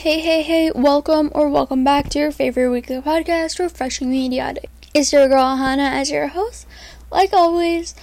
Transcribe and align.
Hey, 0.00 0.20
hey, 0.20 0.40
hey, 0.40 0.70
welcome 0.74 1.30
or 1.34 1.50
welcome 1.50 1.84
back 1.84 2.08
to 2.08 2.18
your 2.18 2.32
favorite 2.32 2.70
weekly 2.70 3.02
podcast, 3.02 3.58
Refreshingly 3.58 4.24
Idiotic. 4.24 4.70
It's 4.94 5.12
your 5.12 5.28
girl 5.28 5.56
Hannah 5.56 5.82
as 5.82 6.10
your 6.10 6.28
host, 6.28 6.66
like 7.10 7.34
always. 7.34 7.94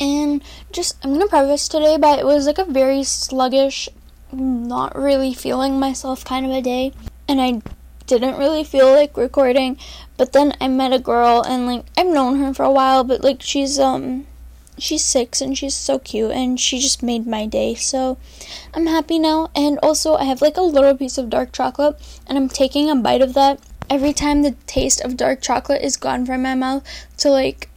And 0.00 0.42
just, 0.72 0.96
I'm 1.04 1.12
gonna 1.12 1.28
preface 1.28 1.68
today 1.68 1.96
by 1.96 2.16
it 2.16 2.26
was 2.26 2.46
like 2.48 2.58
a 2.58 2.64
very 2.64 3.04
sluggish, 3.04 3.88
not 4.32 4.96
really 5.00 5.32
feeling 5.32 5.78
myself 5.78 6.24
kind 6.24 6.44
of 6.44 6.50
a 6.50 6.60
day. 6.60 6.92
And 7.28 7.40
I 7.40 7.62
didn't 8.08 8.36
really 8.36 8.64
feel 8.64 8.90
like 8.90 9.16
recording. 9.16 9.78
But 10.16 10.32
then 10.32 10.54
I 10.60 10.66
met 10.66 10.92
a 10.92 10.98
girl, 10.98 11.40
and 11.40 11.68
like, 11.68 11.84
I've 11.96 12.08
known 12.08 12.40
her 12.40 12.52
for 12.52 12.64
a 12.64 12.72
while, 12.72 13.04
but 13.04 13.22
like, 13.22 13.42
she's, 13.42 13.78
um, 13.78 14.26
she's 14.78 15.04
six 15.04 15.40
and 15.40 15.56
she's 15.56 15.74
so 15.74 15.98
cute 15.98 16.30
and 16.30 16.58
she 16.58 16.78
just 16.78 17.02
made 17.02 17.26
my 17.26 17.46
day 17.46 17.74
so 17.74 18.18
i'm 18.72 18.86
happy 18.86 19.18
now. 19.18 19.50
And 19.54 19.78
also 19.82 20.14
i 20.14 20.24
have 20.24 20.42
like 20.42 20.56
a 20.56 20.62
little 20.62 20.96
piece 20.96 21.18
of 21.18 21.30
dark 21.30 21.52
chocolate 21.52 21.96
and 22.26 22.36
i'm 22.36 22.48
taking 22.48 22.90
a 22.90 22.96
bite 22.96 23.22
of 23.22 23.34
that. 23.34 23.60
Every 23.90 24.12
time 24.12 24.42
the 24.42 24.52
taste 24.66 25.02
of 25.02 25.16
dark 25.16 25.42
chocolate 25.42 25.82
is 25.82 25.96
gone 25.96 26.24
from 26.24 26.42
my 26.42 26.54
mouth 26.54 26.82
to 27.18 27.30
like 27.30 27.68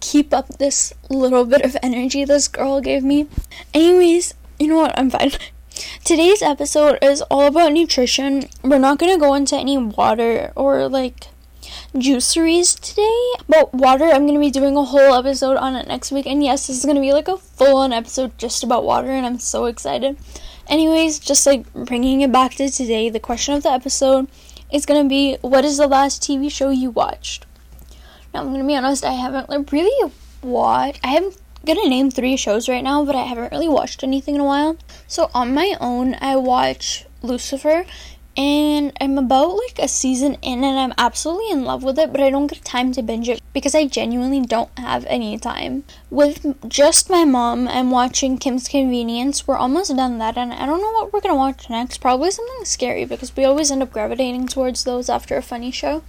keep 0.00 0.32
up 0.32 0.58
this 0.58 0.92
little 1.08 1.44
bit 1.44 1.62
of 1.62 1.76
energy 1.82 2.24
this 2.24 2.48
girl 2.48 2.80
gave 2.80 3.02
me. 3.02 3.26
Anyways 3.74 4.34
you 4.60 4.66
know 4.68 4.76
what? 4.76 4.96
I'm 4.98 5.08
fine. 5.08 5.32
Today's 6.04 6.42
episode 6.42 6.98
is 7.00 7.22
all 7.22 7.46
about 7.46 7.72
nutrition. 7.72 8.44
We're 8.62 8.78
not 8.78 8.98
going 8.98 9.14
to 9.14 9.18
go 9.18 9.32
into 9.32 9.56
any 9.56 9.78
water 9.78 10.52
or 10.54 10.86
like 10.88 11.28
juiceries 11.94 12.78
today. 12.80 13.44
But 13.48 13.74
water, 13.74 14.04
I'm 14.04 14.26
to 14.34 14.40
be 14.40 14.50
doing 14.50 14.76
a 14.76 14.84
whole 14.84 15.14
episode 15.14 15.56
on 15.56 15.76
it 15.76 15.86
next 15.88 16.12
week. 16.12 16.26
And 16.26 16.42
yes, 16.42 16.66
this 16.66 16.78
is 16.78 16.84
to 16.96 17.00
be 17.00 17.12
like 17.12 17.28
a 17.28 17.36
full 17.36 17.78
on 17.78 17.92
episode 17.92 18.36
just 18.38 18.62
about 18.62 18.84
water, 18.84 19.10
and 19.10 19.26
I'm 19.26 19.38
so 19.38 19.66
excited. 19.66 20.16
Anyways, 20.68 21.18
just 21.18 21.46
like 21.46 21.72
bringing 21.72 22.20
it 22.20 22.30
back 22.30 22.52
to 22.54 22.70
today, 22.70 23.10
the 23.10 23.20
question 23.20 23.54
of 23.54 23.62
the 23.62 23.70
episode 23.70 24.28
is 24.72 24.86
to 25.02 25.08
be 25.08 25.36
what 25.40 25.64
is 25.64 25.78
the 25.78 25.86
last 25.88 26.22
TV 26.22 26.50
show 26.50 26.70
you 26.70 26.90
watched? 26.90 27.46
Now, 28.32 28.42
I'm 28.42 28.54
to 28.54 28.64
be 28.64 28.76
honest, 28.76 29.04
I 29.04 29.12
haven't 29.12 29.50
like, 29.50 29.72
really 29.72 30.12
watched, 30.42 31.00
I 31.02 31.08
haven't 31.08 31.36
gonna 31.66 31.88
name 31.88 32.10
three 32.10 32.36
shows 32.36 32.68
right 32.68 32.84
now, 32.84 33.04
but 33.04 33.14
I 33.14 33.24
haven't 33.24 33.52
really 33.52 33.68
watched 33.68 34.02
anything 34.02 34.36
in 34.36 34.40
a 34.40 34.44
while. 34.44 34.76
So 35.06 35.30
on 35.34 35.52
my 35.52 35.76
own, 35.80 36.16
I 36.20 36.36
watch 36.36 37.04
Lucifer 37.22 37.84
and 38.40 38.90
I'm 38.98 39.18
about 39.18 39.50
like 39.50 39.78
a 39.78 39.86
season 39.86 40.38
in 40.40 40.64
and 40.64 40.78
I'm 40.78 40.94
absolutely 40.96 41.50
in 41.50 41.62
love 41.62 41.82
with 41.82 41.98
it, 41.98 42.10
but 42.10 42.22
I 42.22 42.30
don't 42.30 42.46
get 42.46 42.64
time 42.64 42.90
to 42.92 43.02
binge 43.02 43.28
it 43.28 43.42
because 43.52 43.74
I 43.74 43.86
genuinely 43.86 44.40
don't 44.40 44.70
have 44.78 45.04
any 45.10 45.36
time. 45.36 45.84
With 46.08 46.56
just 46.66 47.10
my 47.10 47.26
mom, 47.26 47.68
I'm 47.68 47.90
watching 47.90 48.38
Kim's 48.38 48.66
Convenience. 48.66 49.46
We're 49.46 49.58
almost 49.58 49.94
done 49.94 50.16
that, 50.20 50.38
and 50.38 50.54
I 50.54 50.64
don't 50.64 50.80
know 50.80 50.90
what 50.90 51.12
we're 51.12 51.20
gonna 51.20 51.36
watch 51.36 51.68
next. 51.68 51.98
Probably 51.98 52.30
something 52.30 52.64
scary 52.64 53.04
because 53.04 53.36
we 53.36 53.44
always 53.44 53.70
end 53.70 53.82
up 53.82 53.92
gravitating 53.92 54.48
towards 54.48 54.84
those 54.84 55.10
after 55.10 55.36
a 55.36 55.42
funny 55.42 55.70
show. 55.70 56.02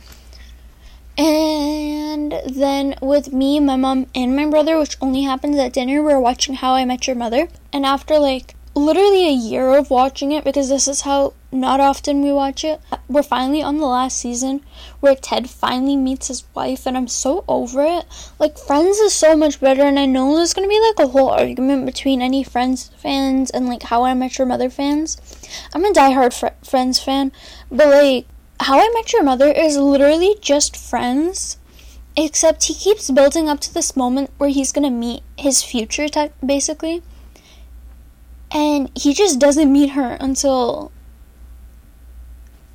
And 1.18 2.34
then 2.48 2.96
with 3.02 3.34
me, 3.34 3.59
my 3.59 3.76
mom, 3.76 4.08
and 4.16 4.38
my 4.38 4.46
brother, 4.46 4.80
which 4.80 4.96
only 5.02 5.24
happens 5.24 5.58
at 5.58 5.74
dinner, 5.74 6.02
we're 6.02 6.18
watching 6.18 6.56
How 6.56 6.76
I 6.76 6.86
Met 6.86 7.08
Your 7.08 7.18
Mother. 7.18 7.50
And 7.74 7.86
after 7.86 8.18
like 8.18 8.56
literally 8.74 9.28
a 9.28 9.34
year 9.34 9.76
of 9.76 9.90
watching 9.90 10.32
it 10.32 10.46
because 10.46 10.70
this 10.70 10.88
is 10.88 11.02
how 11.02 11.34
not 11.52 11.80
often 11.80 12.21
we 12.21 12.31
watch 12.31 12.63
it. 12.63 12.80
We're 13.09 13.23
finally 13.23 13.61
on 13.61 13.77
the 13.77 13.85
last 13.85 14.17
season 14.17 14.61
where 14.99 15.16
Ted 15.16 15.49
finally 15.49 15.97
meets 15.97 16.27
his 16.27 16.44
wife, 16.55 16.85
and 16.85 16.95
I'm 16.95 17.07
so 17.07 17.44
over 17.47 17.83
it. 17.83 18.05
Like, 18.39 18.57
Friends 18.57 18.97
is 18.99 19.13
so 19.13 19.35
much 19.35 19.59
better, 19.59 19.83
and 19.83 19.99
I 19.99 20.05
know 20.05 20.35
there's 20.35 20.53
gonna 20.53 20.67
be 20.67 20.79
like 20.79 21.05
a 21.05 21.11
whole 21.11 21.29
argument 21.29 21.85
between 21.85 22.22
any 22.22 22.44
Friends 22.44 22.89
fans 22.97 23.49
and 23.49 23.67
like 23.67 23.83
How 23.83 24.03
I 24.03 24.13
Met 24.13 24.38
Your 24.38 24.47
Mother 24.47 24.69
fans. 24.69 25.17
I'm 25.73 25.85
a 25.85 25.91
diehard 25.91 26.38
fr- 26.38 26.66
Friends 26.66 26.99
fan, 26.99 27.31
but 27.69 27.88
like, 27.88 28.27
How 28.61 28.79
I 28.79 28.89
Met 28.94 29.11
Your 29.11 29.23
Mother 29.23 29.52
is 29.52 29.77
literally 29.77 30.38
just 30.39 30.77
Friends. 30.77 31.57
Except 32.17 32.63
he 32.63 32.73
keeps 32.73 33.09
building 33.09 33.47
up 33.47 33.61
to 33.61 33.73
this 33.73 33.95
moment 33.95 34.31
where 34.38 34.49
he's 34.49 34.72
gonna 34.72 34.91
meet 34.91 35.23
his 35.38 35.63
future, 35.63 36.07
te- 36.07 36.31
basically 36.45 37.01
and 38.51 38.91
he 38.95 39.13
just 39.13 39.40
doesn't 39.40 39.72
meet 39.72 39.91
her 39.91 40.17
until 40.19 40.91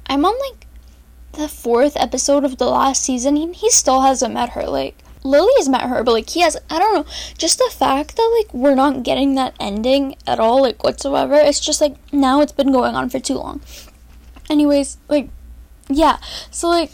I'm 0.08 0.24
on 0.24 0.34
like 0.50 0.66
the 1.32 1.48
fourth 1.48 1.96
episode 1.96 2.44
of 2.44 2.58
the 2.58 2.66
last 2.66 3.02
season. 3.02 3.36
He, 3.36 3.52
he 3.52 3.70
still 3.70 4.02
hasn't 4.02 4.34
met 4.34 4.50
her. 4.50 4.64
Like 4.64 4.96
Lily 5.24 5.52
has 5.56 5.68
met 5.68 5.82
her, 5.82 6.02
but 6.02 6.12
like 6.12 6.30
he 6.30 6.40
has. 6.40 6.56
I 6.70 6.78
don't 6.78 6.94
know. 6.94 7.12
Just 7.36 7.58
the 7.58 7.70
fact 7.72 8.16
that 8.16 8.36
like 8.38 8.54
we're 8.54 8.74
not 8.74 9.02
getting 9.02 9.34
that 9.34 9.54
ending 9.60 10.16
at 10.26 10.40
all, 10.40 10.62
like 10.62 10.82
whatsoever. 10.84 11.34
It's 11.34 11.60
just 11.60 11.80
like 11.80 11.96
now 12.12 12.40
it's 12.40 12.52
been 12.52 12.72
going 12.72 12.94
on 12.94 13.10
for 13.10 13.20
too 13.20 13.34
long. 13.34 13.60
Anyways, 14.48 14.98
like 15.08 15.28
yeah. 15.88 16.18
So 16.50 16.68
like 16.68 16.90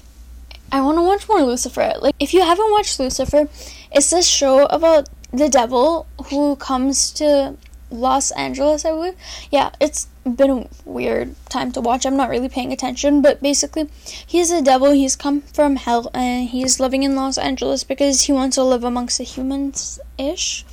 I 0.70 0.80
want 0.80 0.98
to 0.98 1.02
watch 1.02 1.28
more 1.28 1.42
Lucifer. 1.42 1.92
Like 2.00 2.14
if 2.18 2.32
you 2.32 2.42
haven't 2.42 2.70
watched 2.72 2.98
Lucifer, 2.98 3.48
it's 3.92 4.10
this 4.10 4.26
show 4.26 4.66
about 4.66 5.08
the 5.32 5.48
devil 5.48 6.06
who 6.26 6.56
comes 6.56 7.10
to 7.12 7.56
Los 7.92 8.30
Angeles, 8.32 8.84
I 8.84 8.90
believe. 8.90 9.14
Yeah, 9.50 9.70
it's 9.80 10.08
been 10.24 10.50
a 10.50 10.68
weird 10.84 11.34
time 11.48 11.72
to 11.72 11.80
watch. 11.80 12.06
I'm 12.06 12.16
not 12.16 12.30
really 12.30 12.48
paying 12.48 12.72
attention, 12.72 13.22
but 13.22 13.42
basically, 13.42 13.88
he's 14.26 14.50
a 14.50 14.62
devil. 14.62 14.92
He's 14.92 15.16
come 15.16 15.42
from 15.42 15.76
hell, 15.76 16.10
and 16.14 16.48
he's 16.48 16.80
living 16.80 17.02
in 17.02 17.14
Los 17.14 17.38
Angeles 17.38 17.84
because 17.84 18.22
he 18.22 18.32
wants 18.32 18.56
to 18.56 18.64
live 18.64 18.84
amongst 18.84 19.18
the 19.18 19.24
humans 19.24 20.00
ish. 20.18 20.64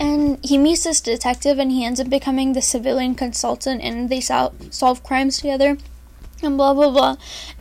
And 0.00 0.38
he 0.42 0.58
meets 0.58 0.84
this 0.84 1.00
detective, 1.00 1.58
and 1.58 1.70
he 1.70 1.84
ends 1.84 2.00
up 2.00 2.08
becoming 2.08 2.52
the 2.52 2.62
civilian 2.62 3.14
consultant, 3.14 3.82
and 3.82 4.08
they 4.08 4.20
sol- 4.20 4.54
solve 4.70 5.02
crimes 5.02 5.38
together, 5.38 5.76
and 6.42 6.56
blah 6.56 6.74
blah 6.74 6.90
blah. 6.90 7.16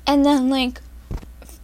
And 0.07 0.25
then, 0.25 0.49
like, 0.49 0.81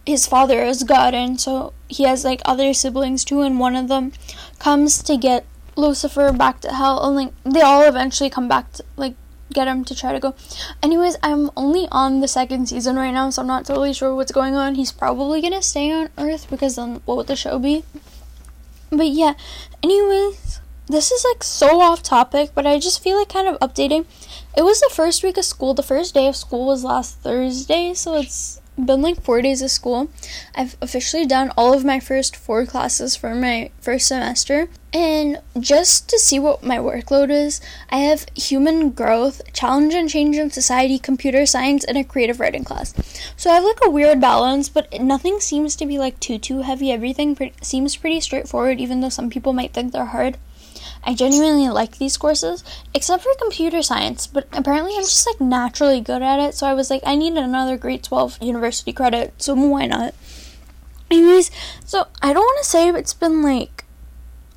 his 0.04 0.26
father 0.26 0.62
is 0.62 0.82
God, 0.82 1.14
and 1.14 1.40
so 1.40 1.72
he 1.88 2.04
has 2.04 2.24
like 2.24 2.42
other 2.44 2.74
siblings 2.74 3.24
too, 3.24 3.40
and 3.40 3.60
one 3.60 3.76
of 3.76 3.88
them 3.88 4.12
comes 4.58 5.02
to 5.04 5.16
get 5.16 5.46
Lucifer 5.76 6.32
back 6.32 6.60
to 6.60 6.72
hell, 6.72 7.04
and 7.04 7.16
like 7.16 7.32
they 7.44 7.60
all 7.60 7.82
eventually 7.82 8.30
come 8.30 8.48
back 8.48 8.72
to 8.72 8.84
like 8.96 9.14
get 9.52 9.68
him 9.68 9.84
to 9.84 9.94
try 9.94 10.12
to 10.12 10.20
go. 10.20 10.34
Anyways, 10.82 11.16
I'm 11.22 11.50
only 11.56 11.88
on 11.92 12.20
the 12.20 12.28
second 12.28 12.68
season 12.68 12.96
right 12.96 13.10
now, 13.10 13.30
so 13.30 13.42
I'm 13.42 13.48
not 13.48 13.66
totally 13.66 13.92
sure 13.92 14.14
what's 14.14 14.32
going 14.32 14.54
on. 14.54 14.74
He's 14.76 14.92
probably 14.92 15.40
gonna 15.40 15.62
stay 15.62 15.92
on 15.92 16.08
Earth 16.18 16.48
because 16.50 16.76
then 16.76 17.02
what 17.04 17.16
would 17.16 17.26
the 17.26 17.36
show 17.36 17.58
be? 17.58 17.84
But 18.90 19.08
yeah, 19.08 19.34
anyways, 19.82 20.60
this 20.86 21.10
is 21.10 21.24
like 21.24 21.42
so 21.42 21.80
off 21.80 22.02
topic, 22.02 22.50
but 22.54 22.66
I 22.66 22.78
just 22.78 23.02
feel 23.02 23.18
like 23.18 23.28
kind 23.28 23.48
of 23.48 23.58
updating. 23.60 24.06
It 24.56 24.62
was 24.62 24.80
the 24.80 24.90
first 24.92 25.22
week 25.22 25.36
of 25.36 25.44
school. 25.44 25.74
The 25.74 25.82
first 25.82 26.14
day 26.14 26.26
of 26.28 26.36
school 26.36 26.66
was 26.66 26.84
last 26.84 27.18
Thursday, 27.18 27.94
so 27.94 28.16
it's 28.16 28.60
been 28.76 29.02
like 29.02 29.22
four 29.22 29.42
days 29.42 29.62
of 29.62 29.70
school. 29.70 30.08
I've 30.54 30.76
officially 30.80 31.26
done 31.26 31.52
all 31.56 31.74
of 31.74 31.84
my 31.84 32.00
first 32.00 32.36
four 32.36 32.64
classes 32.66 33.16
for 33.16 33.34
my 33.34 33.70
first 33.80 34.08
semester. 34.08 34.68
And 34.92 35.40
just 35.58 36.08
to 36.10 36.18
see 36.18 36.38
what 36.38 36.62
my 36.62 36.76
workload 36.78 37.30
is, 37.30 37.60
I 37.90 37.98
have 37.98 38.26
human 38.34 38.90
growth, 38.90 39.40
challenge 39.52 39.94
and 39.94 40.08
change 40.08 40.36
in 40.36 40.50
society, 40.50 40.98
computer 40.98 41.46
science, 41.46 41.84
and 41.84 41.96
a 41.96 42.04
creative 42.04 42.40
writing 42.40 42.64
class. 42.64 42.94
So 43.36 43.50
I 43.50 43.54
have 43.54 43.64
like 43.64 43.80
a 43.84 43.90
weird 43.90 44.20
balance, 44.20 44.68
but 44.68 45.00
nothing 45.00 45.40
seems 45.40 45.76
to 45.76 45.86
be 45.86 45.98
like 45.98 46.20
too 46.20 46.38
too 46.38 46.62
heavy. 46.62 46.92
Everything 46.92 47.34
pre- 47.34 47.52
seems 47.62 47.96
pretty 47.96 48.20
straightforward, 48.20 48.80
even 48.80 49.00
though 49.00 49.08
some 49.08 49.30
people 49.30 49.52
might 49.52 49.72
think 49.72 49.92
they're 49.92 50.06
hard. 50.06 50.36
I 51.04 51.14
genuinely 51.14 51.68
like 51.68 51.98
these 51.98 52.16
courses, 52.16 52.62
except 52.94 53.22
for 53.24 53.30
computer 53.40 53.82
science, 53.82 54.26
but 54.26 54.46
apparently 54.52 54.94
I'm 54.94 55.02
just 55.02 55.26
like 55.26 55.40
naturally 55.40 56.00
good 56.00 56.22
at 56.22 56.38
it, 56.38 56.54
so 56.54 56.66
I 56.66 56.74
was 56.74 56.90
like, 56.90 57.02
I 57.04 57.16
need 57.16 57.34
another 57.34 57.76
grade 57.76 58.04
12 58.04 58.38
university 58.40 58.92
credit, 58.92 59.34
so 59.38 59.54
why 59.54 59.86
not? 59.86 60.14
Anyways, 61.10 61.50
so 61.84 62.06
I 62.22 62.32
don't 62.32 62.42
want 62.42 62.62
to 62.62 62.68
say 62.68 62.88
it's 62.88 63.14
been 63.14 63.42
like 63.42 63.84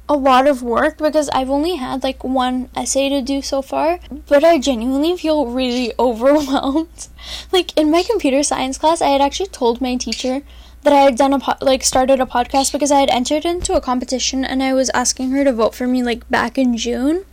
a 0.08 0.16
lot 0.16 0.48
of 0.48 0.62
work 0.62 1.00
because 1.00 1.30
I've 1.30 1.50
only 1.50 1.76
had 1.76 2.04
like 2.04 2.24
one 2.24 2.70
essay 2.76 3.10
to 3.10 3.22
do 3.22 3.42
so 3.42 3.62
far, 3.62 4.00
but 4.28 4.44
I 4.44 4.60
genuinely 4.60 5.18
feel 5.18 5.48
really 5.48 5.94
overwhelmed. 6.00 7.08
like 7.52 7.76
in 7.78 7.92
my 7.92 8.04
computer 8.04 8.44
science 8.44 8.78
class, 8.78 9.02
I 9.02 9.10
had 9.10 9.22
actually 9.22 9.48
told 9.48 9.82
my 9.82 9.96
teacher 9.96 10.44
that 10.86 10.94
I 10.94 11.02
had 11.02 11.18
done 11.18 11.34
a 11.34 11.40
po- 11.40 11.58
like 11.62 11.84
started 11.84 12.22
a 12.22 12.26
podcast 12.26 12.72
because 12.72 12.92
I 12.92 13.00
had 13.00 13.10
entered 13.10 13.44
into 13.44 13.74
a 13.74 13.82
competition 13.82 14.46
and 14.46 14.64
I 14.64 14.74
was 14.74 14.92
asking 14.94 15.32
her 15.32 15.44
to 15.44 15.52
vote 15.52 15.76
for 15.76 15.88
me 15.88 16.04
like 16.04 16.30
back 16.30 16.58
in 16.58 16.78
June. 16.78 17.26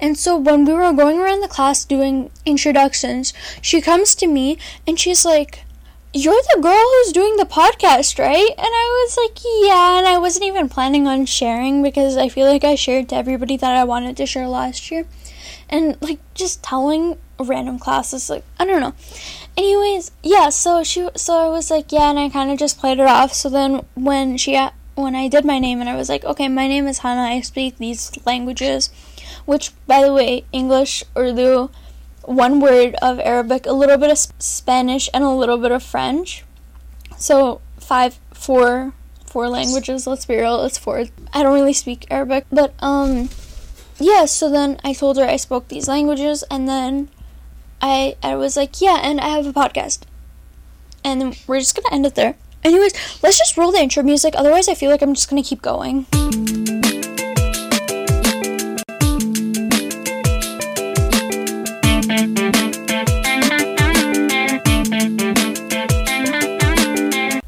And 0.00 0.18
so 0.18 0.36
when 0.36 0.64
we 0.64 0.74
were 0.74 0.92
going 0.92 1.18
around 1.18 1.40
the 1.40 1.48
class 1.48 1.84
doing 1.84 2.30
introductions, 2.44 3.32
she 3.62 3.80
comes 3.80 4.14
to 4.16 4.26
me 4.26 4.58
and 4.86 5.00
she's 5.00 5.24
like, 5.24 5.64
"You're 6.12 6.42
the 6.54 6.60
girl 6.60 6.86
who's 6.92 7.12
doing 7.12 7.36
the 7.36 7.46
podcast, 7.46 8.18
right?" 8.18 8.50
And 8.58 8.74
I 8.82 8.86
was 9.02 9.16
like, 9.16 9.38
"Yeah." 9.42 9.98
And 9.98 10.06
I 10.06 10.18
wasn't 10.18 10.44
even 10.44 10.68
planning 10.68 11.06
on 11.06 11.26
sharing 11.26 11.82
because 11.82 12.16
I 12.18 12.28
feel 12.28 12.46
like 12.46 12.64
I 12.64 12.74
shared 12.74 13.08
to 13.08 13.16
everybody 13.16 13.56
that 13.56 13.74
I 13.74 13.84
wanted 13.84 14.16
to 14.18 14.26
share 14.26 14.46
last 14.46 14.90
year. 14.90 15.06
And 15.70 15.96
like 16.02 16.20
just 16.34 16.62
telling 16.62 17.16
random 17.38 17.78
classes 17.78 18.30
like 18.30 18.44
I 18.60 18.64
don't 18.64 18.80
know. 18.80 18.94
Anyways, 19.56 20.10
yeah, 20.22 20.48
so 20.48 20.82
she 20.82 21.08
so 21.14 21.46
I 21.46 21.48
was 21.48 21.70
like, 21.70 21.92
yeah, 21.92 22.10
and 22.10 22.18
I 22.18 22.28
kind 22.28 22.50
of 22.50 22.58
just 22.58 22.78
played 22.78 22.98
it 22.98 23.06
off. 23.06 23.32
So 23.32 23.48
then 23.48 23.84
when 23.94 24.36
she 24.36 24.58
when 24.96 25.14
I 25.14 25.28
did 25.28 25.44
my 25.44 25.58
name 25.58 25.80
and 25.80 25.88
I 25.88 25.96
was 25.96 26.08
like, 26.08 26.24
okay, 26.24 26.48
my 26.48 26.66
name 26.66 26.86
is 26.86 26.98
Hannah. 26.98 27.22
I 27.22 27.40
speak 27.40 27.78
these 27.78 28.12
languages, 28.26 28.90
which 29.44 29.72
by 29.86 30.02
the 30.02 30.12
way, 30.12 30.44
English, 30.52 31.04
Urdu, 31.16 31.70
one 32.22 32.58
word 32.60 32.96
of 33.02 33.20
Arabic, 33.20 33.66
a 33.66 33.72
little 33.72 33.96
bit 33.96 34.10
of 34.10 34.18
Spanish, 34.18 35.08
and 35.14 35.22
a 35.22 35.30
little 35.30 35.58
bit 35.58 35.72
of 35.72 35.82
French. 35.82 36.44
So 37.16 37.60
five, 37.78 38.18
four, 38.32 38.92
four 39.26 39.48
languages. 39.48 40.06
Let's 40.06 40.26
be 40.26 40.36
real, 40.36 40.64
it's 40.64 40.78
four. 40.78 41.04
I 41.32 41.42
don't 41.42 41.54
really 41.54 41.72
speak 41.72 42.06
Arabic, 42.10 42.46
but 42.50 42.74
um, 42.80 43.30
yeah. 43.98 44.24
So 44.24 44.50
then 44.50 44.80
I 44.82 44.94
told 44.94 45.16
her 45.16 45.24
I 45.24 45.36
spoke 45.36 45.68
these 45.68 45.86
languages, 45.86 46.42
and 46.50 46.68
then 46.68 47.08
I 47.86 48.16
I 48.22 48.34
was 48.34 48.56
like, 48.56 48.80
yeah, 48.80 49.00
and 49.02 49.20
I 49.20 49.28
have 49.28 49.46
a 49.46 49.52
podcast, 49.52 50.04
and 51.04 51.38
we're 51.46 51.58
just 51.58 51.76
gonna 51.76 51.94
end 51.94 52.06
it 52.06 52.14
there. 52.14 52.34
Anyways, 52.64 52.94
let's 53.22 53.36
just 53.36 53.58
roll 53.58 53.72
the 53.72 53.78
intro 53.78 54.02
music. 54.02 54.32
Otherwise, 54.34 54.70
I 54.70 54.74
feel 54.74 54.90
like 54.90 55.02
I'm 55.02 55.12
just 55.12 55.28
gonna 55.28 55.42
keep 55.42 55.60
going. 55.60 56.06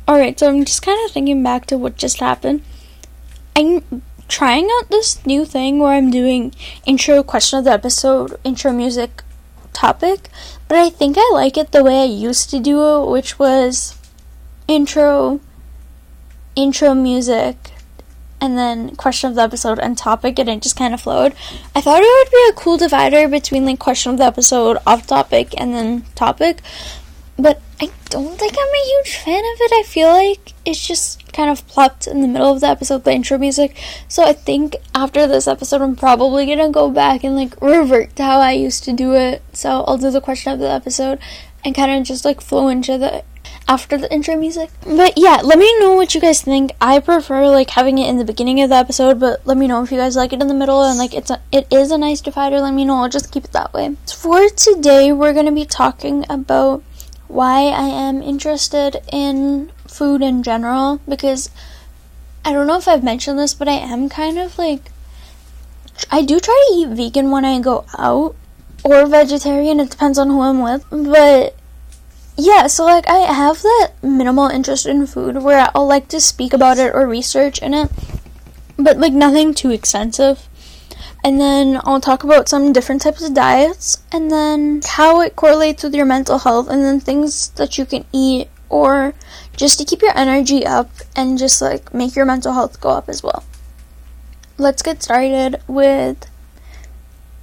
Alright, 0.07 0.39
so 0.39 0.49
I'm 0.51 0.67
just 0.67 0.83
kind 0.83 1.03
of 1.07 1.13
thinking 1.13 1.43
back 1.43 1.65
to 1.69 1.79
what 1.79 1.97
just 1.97 2.21
happened. 2.21 2.61
I'm 3.57 4.03
trying 4.29 4.69
out 4.71 4.91
this 4.91 5.25
new 5.25 5.47
thing 5.47 5.79
where 5.79 5.93
I'm 5.93 6.11
doing 6.11 6.55
intro 6.85 7.23
question 7.23 7.61
of 7.61 7.65
the 7.65 7.73
episode, 7.73 8.39
intro 8.45 8.71
music 8.71 9.23
topic, 9.77 10.31
but 10.69 10.79
I 10.79 10.91
think 10.91 11.17
I 11.19 11.31
like 11.33 11.57
it 11.57 11.71
the 11.71 11.85
way 11.85 12.01
I 12.03 12.07
used 12.07 12.51
to 12.51 12.59
do 12.59 12.83
it, 12.83 13.11
which 13.11 13.39
was 13.39 13.95
intro, 14.67 15.41
intro 16.57 16.95
music, 16.95 17.73
and 18.41 18.57
then 18.57 18.97
question 18.97 19.31
of 19.31 19.37
the 19.37 19.43
episode 19.43 19.79
and 19.79 19.97
topic, 19.97 20.39
and 20.39 20.49
it 20.49 20.63
just 20.63 20.77
kind 20.77 20.95
of 20.95 21.01
flowed. 21.01 21.35
I 21.75 21.81
thought 21.81 22.03
it 22.03 22.25
would 22.25 22.31
be 22.31 22.49
a 22.51 22.61
cool 22.61 22.77
divider 22.77 23.29
between 23.29 23.65
like 23.67 23.79
question 23.79 24.13
of 24.13 24.19
the 24.19 24.25
episode, 24.25 24.79
off 24.87 25.07
topic, 25.07 25.55
and 25.59 25.75
then 25.75 26.05
topic, 26.15 26.63
but 27.39 27.61
I 27.81 27.91
don't 28.09 28.39
think 28.39 28.55
I'm 28.55 28.75
a 28.75 28.87
huge 28.87 29.17
fan 29.17 29.39
of 29.39 29.61
it. 29.61 29.73
I 29.73 29.83
feel 29.87 30.09
like 30.09 30.55
it's 30.65 30.87
just 30.87 31.33
kind 31.33 31.51
of 31.51 31.67
plopped 31.69 32.07
in 32.07 32.23
the 32.23 32.29
middle 32.29 32.53
of 32.53 32.61
the 32.61 32.69
episode, 32.69 33.05
the 33.05 33.13
intro 33.13 33.37
music. 33.37 33.77
So 34.09 34.25
I 34.25 34.33
think 34.33 34.77
after 34.95 35.27
this 35.27 35.47
episode, 35.47 35.83
I'm 35.83 35.97
probably 35.97 36.47
gonna 36.47 36.71
go 36.71 36.91
back 36.91 37.23
and 37.23 37.37
like 37.37 37.61
revert 37.61 38.17
to 38.17 38.25
how 38.25 38.41
I 38.41 38.53
used 38.53 38.85
to 38.85 38.93
do 38.93 39.15
it. 39.15 39.43
So 39.53 39.85
I'll 39.87 39.99
do 39.99 40.11
the 40.11 40.23
question 40.23 40.53
of 40.53 40.59
the 40.59 40.71
episode 40.71 41.19
and 41.65 41.75
kind 41.75 41.93
of 41.93 42.07
just 42.07 42.25
like 42.25 42.41
flow 42.41 42.69
into 42.69 42.97
the 42.97 43.25
after 43.69 43.99
the 43.99 44.13
intro 44.13 44.37
music. 44.37 44.71
But 44.85 45.15
yeah, 45.17 45.41
let 45.45 45.59
me 45.59 45.79
know 45.81 45.95
what 45.95 46.15
you 46.15 46.21
guys 46.21 46.41
think. 46.41 46.73
I 46.81 47.01
prefer 47.01 47.49
like 47.49 47.71
having 47.71 47.99
it 47.99 48.09
in 48.09 48.17
the 48.17 48.25
beginning 48.25 48.63
of 48.63 48.71
the 48.71 48.77
episode, 48.77 49.21
but 49.21 49.47
let 49.47 49.57
me 49.57 49.67
know 49.67 49.83
if 49.83 49.91
you 49.91 49.99
guys 49.99 50.17
like 50.17 50.33
it 50.33 50.41
in 50.41 50.49
the 50.49 50.55
middle 50.55 50.83
and 50.83 50.99
like 50.99 51.15
it's 51.15 51.31
a, 51.31 51.43
it 51.53 51.67
is 51.71 51.91
a 51.91 51.99
nice 51.99 52.21
divider. 52.21 52.61
Let 52.61 52.75
me 52.75 52.85
know. 52.85 53.03
I'll 53.03 53.09
just 53.09 53.33
keep 53.33 53.45
it 53.45 53.53
that 53.53 53.75
way. 53.75 53.97
For 54.17 54.49
today, 54.49 55.13
we're 55.13 55.35
gonna 55.35 55.53
be 55.53 55.67
talking 55.67 56.25
about 56.31 56.83
why 57.29 57.69
I 57.69 57.89
am 57.89 58.23
interested 58.23 59.03
in 59.13 59.71
food 59.87 60.23
in 60.23 60.43
general 60.43 61.01
because 61.09 61.51
I 62.45 62.53
don't 62.53 62.67
know 62.67 62.79
if 62.79 62.87
I've 62.89 63.03
mentioned 63.05 63.39
this, 63.39 63.55
but 63.55 63.69
I 63.69 63.73
am 63.73 64.09
kind 64.09 64.39
of 64.39 64.59
like 64.59 64.91
I 66.11 66.23
do 66.23 66.39
try 66.39 66.67
to 66.69 66.75
eat 66.75 66.89
vegan 66.91 67.31
when 67.31 67.45
I 67.45 67.61
go 67.61 67.85
out 67.99 68.37
or 68.85 69.07
vegetarian, 69.07 69.81
it 69.81 69.91
depends 69.91 70.19
on 70.19 70.29
who 70.29 70.41
I'm 70.43 70.63
with, 70.63 70.85
but 70.91 71.57
yeah, 72.37 72.67
so 72.67 72.85
like 72.85 73.09
I 73.09 73.19
have 73.33 73.63
that 73.63 73.93
minimal 74.03 74.49
interest 74.49 74.87
in 74.87 75.07
food 75.07 75.43
where 75.43 75.69
I'll 75.75 75.87
like 75.87 76.09
to 76.09 76.21
speak 76.21 76.53
about 76.53 76.79
it 76.79 76.95
or 76.95 77.07
research 77.07 77.61
in 77.61 77.75
it, 77.75 77.91
but 78.79 78.99
like 78.99 79.13
nothing 79.13 79.55
too 79.55 79.71
extensive 79.71 80.46
and 81.27 81.41
then 81.41 81.81
I'll 81.83 82.01
talk 82.01 82.23
about 82.23 82.49
some 82.49 82.73
different 82.73 83.03
types 83.03 83.21
of 83.21 83.35
diets, 83.35 83.99
and 84.13 84.31
then 84.31 84.81
how 84.87 85.21
it 85.23 85.35
correlates 85.35 85.83
with 85.83 85.93
your 85.93 86.07
mental 86.07 86.39
health, 86.39 86.69
and 86.69 86.85
then 86.85 87.01
things 87.01 87.49
that 87.59 87.77
you 87.77 87.85
can 87.85 88.05
eat 88.13 88.49
or 88.69 89.13
just 89.57 89.77
to 89.81 89.85
keep 89.85 90.03
your 90.03 90.17
energy 90.17 90.65
up 90.65 90.89
and 91.17 91.37
just 91.37 91.61
like 91.61 91.93
make 91.93 92.15
your 92.15 92.27
mental 92.27 92.53
health 92.53 92.81
go 92.81 92.91
up 92.91 93.09
as 93.09 93.25
well. 93.25 93.43
Let's 94.57 94.83
get 94.83 95.03
started 95.03 95.61
with 95.67 96.31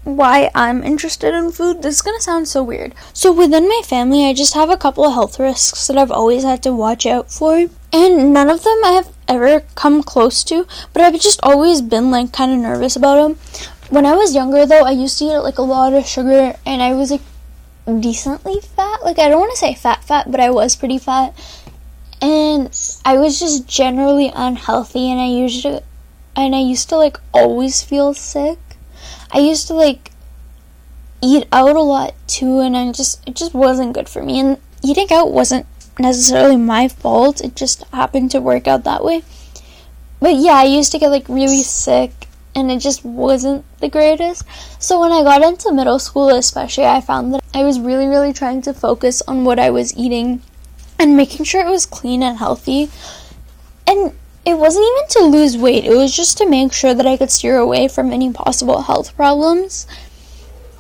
why 0.06 0.50
I'm 0.56 0.82
interested 0.82 1.34
in 1.34 1.52
food. 1.52 1.82
This 1.82 1.96
is 1.96 2.02
gonna 2.02 2.22
sound 2.22 2.48
so 2.48 2.64
weird. 2.64 2.96
So, 3.12 3.34
within 3.34 3.68
my 3.68 3.82
family, 3.84 4.26
I 4.26 4.34
just 4.34 4.54
have 4.54 4.70
a 4.70 4.78
couple 4.78 5.04
of 5.04 5.14
health 5.14 5.40
risks 5.40 5.88
that 5.88 5.98
I've 5.98 6.12
always 6.12 6.44
had 6.44 6.64
to 6.64 6.72
watch 6.74 7.06
out 7.06 7.32
for. 7.32 7.68
And 7.92 8.34
none 8.34 8.50
of 8.50 8.64
them 8.64 8.80
I 8.86 8.92
have 8.92 9.14
ever 9.28 9.62
come 9.76 10.04
close 10.04 10.44
to, 10.46 10.66
but 10.92 11.02
I've 11.02 11.20
just 11.20 11.40
always 11.44 11.82
been 11.82 12.12
like 12.12 12.32
kind 12.32 12.52
of 12.52 12.60
nervous 12.60 12.96
about 12.96 13.16
them. 13.16 13.38
When 13.94 14.08
I 14.08 14.16
was 14.16 14.34
younger, 14.34 14.66
though, 14.66 14.86
I 14.86 14.90
used 14.90 15.20
to 15.20 15.26
eat 15.26 15.38
like 15.38 15.60
a 15.60 15.62
lot 15.62 15.94
of 15.94 16.08
sugar, 16.08 16.56
and 16.66 16.82
I 16.82 16.96
was 16.96 17.12
like 17.12 17.22
decently 17.86 18.60
fat. 18.60 19.04
Like 19.04 19.20
I 19.20 19.30
don't 19.30 19.40
want 19.40 19.52
to 19.52 19.58
say 19.58 19.76
fat, 19.76 20.04
fat, 20.04 20.32
but 20.32 20.40
I 20.40 20.50
was 20.50 20.76
pretty 20.76 20.98
fat, 20.98 21.38
and 22.20 22.76
I 23.06 23.18
was 23.18 23.40
just 23.40 23.68
generally 23.68 24.32
unhealthy, 24.34 25.12
and 25.12 25.22
I 25.22 25.28
used 25.28 25.62
to, 25.62 25.84
and 26.36 26.56
I 26.56 26.60
used 26.62 26.90
to 26.90 26.98
like 26.98 27.20
always 27.36 27.84
feel 27.84 28.16
sick. 28.16 28.58
I 29.32 29.38
used 29.38 29.68
to 29.68 29.76
like 29.76 30.10
eat 31.22 31.48
out 31.52 31.76
a 31.76 31.82
lot 31.82 32.16
too, 32.26 32.62
and 32.62 32.76
I 32.76 32.92
just 32.92 33.22
it 33.30 33.36
just 33.36 33.54
wasn't 33.54 33.94
good 33.94 34.10
for 34.10 34.24
me. 34.24 34.40
And 34.40 34.58
eating 34.84 35.14
out 35.14 35.32
wasn't 35.32 35.68
necessarily 36.00 36.58
my 36.58 36.88
fault. 36.88 37.42
It 37.42 37.56
just 37.56 37.84
happened 37.94 38.32
to 38.32 38.42
work 38.42 38.68
out 38.68 38.86
that 38.86 39.06
way. 39.06 39.22
But 40.20 40.34
yeah, 40.38 40.54
I 40.54 40.64
used 40.64 40.92
to 40.94 40.98
get 40.98 41.12
like 41.12 41.30
really 41.30 41.62
sick 41.62 42.28
and 42.56 42.72
it 42.72 42.80
just 42.80 43.04
wasn't 43.04 43.66
the 43.80 43.90
greatest. 43.90 44.46
So 44.82 45.00
when 45.00 45.12
I 45.12 45.24
got 45.24 45.42
into 45.42 45.72
middle 45.72 46.00
school, 46.00 46.30
especially, 46.30 46.86
I 46.86 47.02
found 47.02 47.34
that 47.34 47.44
I 47.54 47.64
was 47.64 47.80
really, 47.80 48.08
really 48.08 48.34
trying 48.34 48.62
to 48.64 48.74
focus 48.74 49.22
on 49.28 49.46
what 49.46 49.60
I 49.60 49.70
was 49.70 49.96
eating 49.98 50.42
and 51.00 51.18
making 51.18 51.46
sure 51.46 51.66
it 51.66 51.70
was 51.70 51.86
clean 51.86 52.24
and 52.24 52.38
healthy. 52.38 52.90
And 53.88 54.14
it 54.46 54.58
wasn't 54.58 54.86
even 54.86 55.08
to 55.10 55.38
lose 55.38 55.58
weight, 55.58 55.86
it 55.86 55.96
was 55.96 56.16
just 56.16 56.38
to 56.38 56.50
make 56.50 56.74
sure 56.74 56.94
that 56.94 57.08
I 57.08 57.18
could 57.18 57.32
steer 57.32 57.58
away 57.58 57.88
from 57.88 58.12
any 58.12 58.32
possible 58.32 58.82
health 58.82 59.16
problems. 59.16 59.88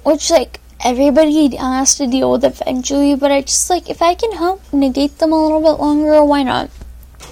Which, 0.03 0.29
like, 0.29 0.59
everybody 0.83 1.55
has 1.55 1.95
to 1.95 2.07
deal 2.07 2.31
with 2.31 2.43
eventually, 2.43 3.15
but 3.15 3.31
I 3.31 3.41
just 3.41 3.69
like, 3.69 3.89
if 3.89 4.01
I 4.01 4.15
can 4.15 4.33
help 4.33 4.61
negate 4.73 5.17
them 5.19 5.31
a 5.31 5.41
little 5.41 5.61
bit 5.61 5.81
longer, 5.81 6.23
why 6.25 6.43
not? 6.43 6.69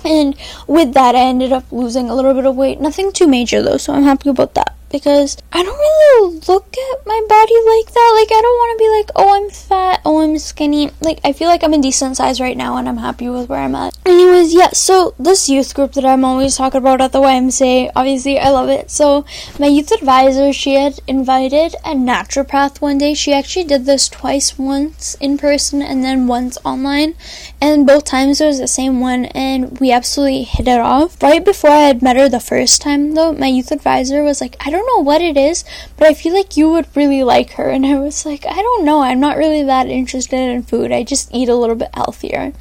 And 0.03 0.35
with 0.67 0.93
that, 0.93 1.15
I 1.15 1.21
ended 1.21 1.51
up 1.51 1.71
losing 1.71 2.09
a 2.09 2.15
little 2.15 2.33
bit 2.33 2.45
of 2.45 2.55
weight. 2.55 2.81
Nothing 2.81 3.11
too 3.11 3.27
major 3.27 3.61
though, 3.61 3.77
so 3.77 3.93
I'm 3.93 4.03
happy 4.03 4.29
about 4.29 4.55
that 4.55 4.75
because 4.91 5.37
I 5.51 5.63
don't 5.63 5.77
really 5.77 6.39
look 6.47 6.75
at 6.77 7.05
my 7.05 7.21
body 7.27 7.55
like 7.65 7.93
that. 7.93 8.11
Like, 8.15 8.31
I 8.31 8.41
don't 8.41 8.57
want 8.57 8.71
to 8.71 8.83
be 8.83 8.89
like, 8.97 9.09
oh, 9.15 9.35
I'm 9.35 9.49
fat, 9.49 10.01
oh, 10.05 10.21
I'm 10.21 10.37
skinny. 10.37 10.91
Like, 11.01 11.19
I 11.23 11.33
feel 11.33 11.47
like 11.47 11.63
I'm 11.63 11.73
a 11.73 11.81
decent 11.81 12.17
size 12.17 12.41
right 12.41 12.57
now 12.57 12.77
and 12.77 12.87
I'm 12.87 12.97
happy 12.97 13.29
with 13.29 13.49
where 13.49 13.59
I'm 13.59 13.75
at. 13.75 13.97
Anyways, 14.05 14.53
yeah, 14.53 14.69
so 14.71 15.15
this 15.17 15.49
youth 15.49 15.73
group 15.73 15.93
that 15.93 16.05
I'm 16.05 16.25
always 16.25 16.57
talking 16.57 16.79
about 16.79 17.01
at 17.01 17.11
the 17.11 17.21
YMCA, 17.21 17.91
obviously, 17.95 18.39
I 18.39 18.49
love 18.49 18.69
it. 18.69 18.91
So, 18.91 19.25
my 19.59 19.67
youth 19.67 19.91
advisor, 19.91 20.51
she 20.53 20.75
had 20.75 20.99
invited 21.07 21.75
a 21.85 21.93
naturopath 21.93 22.81
one 22.81 22.97
day. 22.97 23.13
She 23.13 23.33
actually 23.33 23.65
did 23.65 23.85
this 23.85 24.09
twice, 24.09 24.57
once 24.57 25.15
in 25.15 25.37
person 25.37 25.81
and 25.81 26.03
then 26.03 26.27
once 26.27 26.57
online. 26.63 27.15
And 27.59 27.85
both 27.85 28.05
times 28.05 28.41
it 28.41 28.45
was 28.45 28.59
the 28.59 28.67
same 28.67 28.99
one, 28.99 29.25
and 29.25 29.79
we 29.79 29.91
absolutely 29.91 30.43
hit 30.43 30.67
it 30.67 30.79
off. 30.79 31.21
Right 31.21 31.43
before 31.43 31.69
I 31.69 31.87
had 31.87 32.01
met 32.01 32.15
her 32.15 32.27
the 32.27 32.39
first 32.39 32.81
time, 32.81 33.13
though, 33.13 33.33
my 33.33 33.47
youth 33.47 33.71
advisor 33.71 34.23
was 34.23 34.41
like, 34.41 34.55
I 34.59 34.69
don't 34.69 34.80
don't 34.81 34.97
know 34.97 35.03
what 35.03 35.21
it 35.21 35.37
is, 35.37 35.63
but 35.97 36.07
I 36.07 36.13
feel 36.13 36.33
like 36.33 36.57
you 36.57 36.69
would 36.71 36.95
really 36.95 37.23
like 37.23 37.51
her. 37.51 37.69
And 37.69 37.85
I 37.85 37.99
was 37.99 38.25
like, 38.25 38.45
I 38.45 38.55
don't 38.55 38.85
know. 38.85 39.01
I'm 39.01 39.19
not 39.19 39.37
really 39.37 39.63
that 39.63 39.87
interested 39.87 40.37
in 40.37 40.63
food. 40.63 40.91
I 40.91 41.03
just 41.03 41.33
eat 41.33 41.49
a 41.49 41.55
little 41.55 41.75
bit 41.75 41.89
healthier. 41.93 42.53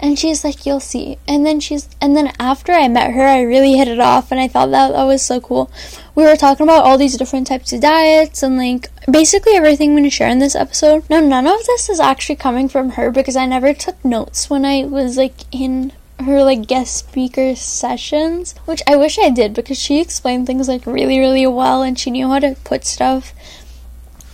And 0.00 0.16
she's 0.16 0.44
like, 0.44 0.64
you'll 0.64 0.78
see. 0.78 1.18
And 1.26 1.44
then 1.44 1.58
she's, 1.58 1.88
and 2.00 2.16
then 2.16 2.32
after 2.38 2.72
I 2.72 2.86
met 2.86 3.12
her, 3.12 3.26
I 3.26 3.40
really 3.40 3.76
hit 3.76 3.88
it 3.88 3.98
off, 3.98 4.30
and 4.30 4.40
I 4.40 4.46
thought 4.46 4.70
that 4.70 4.92
that 4.92 5.04
was 5.04 5.22
so 5.22 5.40
cool. 5.40 5.72
We 6.14 6.22
were 6.22 6.36
talking 6.36 6.64
about 6.64 6.84
all 6.84 6.96
these 6.96 7.16
different 7.16 7.48
types 7.48 7.72
of 7.72 7.80
diets 7.80 8.42
and 8.42 8.56
like 8.56 8.90
basically 9.10 9.54
everything 9.54 9.90
I'm 9.90 9.96
going 9.96 10.04
to 10.04 10.10
share 10.10 10.28
in 10.28 10.38
this 10.38 10.54
episode. 10.54 11.08
Now, 11.10 11.20
none 11.20 11.48
of 11.48 11.66
this 11.66 11.88
is 11.88 11.98
actually 11.98 12.36
coming 12.36 12.68
from 12.68 12.90
her 12.90 13.10
because 13.10 13.34
I 13.34 13.46
never 13.46 13.74
took 13.74 14.04
notes 14.04 14.48
when 14.48 14.64
I 14.64 14.84
was 14.84 15.16
like 15.16 15.52
in 15.52 15.92
her 16.20 16.42
like 16.42 16.66
guest 16.66 16.96
speaker 16.96 17.54
sessions, 17.54 18.54
which 18.64 18.82
I 18.86 18.96
wish 18.96 19.18
I 19.18 19.30
did 19.30 19.54
because 19.54 19.78
she 19.78 20.00
explained 20.00 20.46
things 20.46 20.68
like 20.68 20.86
really, 20.86 21.18
really 21.18 21.46
well 21.46 21.82
and 21.82 21.98
she 21.98 22.10
knew 22.10 22.28
how 22.28 22.38
to 22.40 22.56
put 22.64 22.84
stuff. 22.84 23.32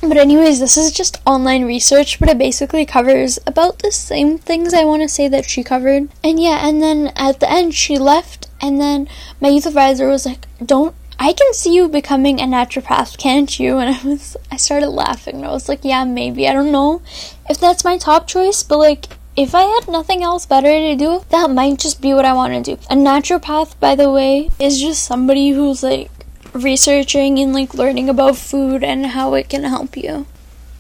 But, 0.01 0.19
anyways, 0.19 0.61
this 0.61 0.77
is 0.77 0.93
just 0.93 1.23
online 1.27 1.65
research, 1.65 2.21
but 2.21 2.29
it 2.29 2.37
basically 2.37 2.85
covers 2.85 3.39
about 3.47 3.79
the 3.79 3.91
same 3.91 4.37
things 4.37 4.75
I 4.75 4.85
want 4.85 5.01
to 5.01 5.09
say 5.09 5.29
that 5.29 5.49
she 5.49 5.63
covered. 5.63 6.11
And 6.23 6.39
yeah, 6.39 6.69
and 6.69 6.83
then 6.83 7.11
at 7.17 7.41
the 7.41 7.51
end, 7.51 7.75
she 7.75 7.97
left, 7.97 8.49
and 8.61 8.79
then 8.79 9.09
my 9.41 9.49
youth 9.49 9.65
advisor 9.65 10.07
was 10.07 10.27
like, 10.27 10.47
Don't 10.63 10.95
I 11.19 11.33
can 11.33 11.55
see 11.55 11.75
you 11.75 11.89
becoming 11.89 12.41
a 12.41 12.45
naturopath, 12.45 13.17
can't 13.19 13.59
you? 13.59 13.79
And 13.85 13.95
I 13.95 14.03
was, 14.07 14.37
I 14.51 14.57
started 14.57 14.91
laughing. 14.91 15.37
And 15.37 15.47
I 15.47 15.53
was 15.53 15.69
like, 15.69 15.85
yeah, 15.85 16.05
maybe. 16.05 16.49
I 16.49 16.53
don't 16.53 16.73
know 16.73 17.03
if 17.49 17.59
that's 17.59 17.85
my 17.85 17.99
top 17.99 18.27
choice, 18.27 18.63
but 18.63 18.79
like, 18.79 19.07
if 19.37 19.55
I 19.55 19.65
had 19.65 19.89
nothing 19.89 20.23
else 20.23 20.47
better 20.47 20.69
to 20.69 20.95
do, 20.97 21.25
that 21.31 21.51
might 21.51 21.79
just 21.79 22.01
be 22.01 22.15
what 22.15 22.25
I 22.25 22.33
want 22.33 22.53
to 22.55 22.77
do. 22.77 22.83
A 22.89 22.95
naturopath, 22.95 23.79
by 23.81 23.95
the 23.95 24.11
way, 24.11 24.51
is 24.59 24.81
just 24.81 25.05
somebody 25.05 25.51
who's 25.51 25.83
like 25.83 26.11
researching 26.53 27.39
and 27.39 27.53
like 27.53 27.75
learning 27.75 28.09
about 28.09 28.37
food 28.37 28.85
and 28.85 29.07
how 29.07 29.35
it 29.35 29.49
can 29.49 29.65
help 29.65 29.97
you. 29.97 30.27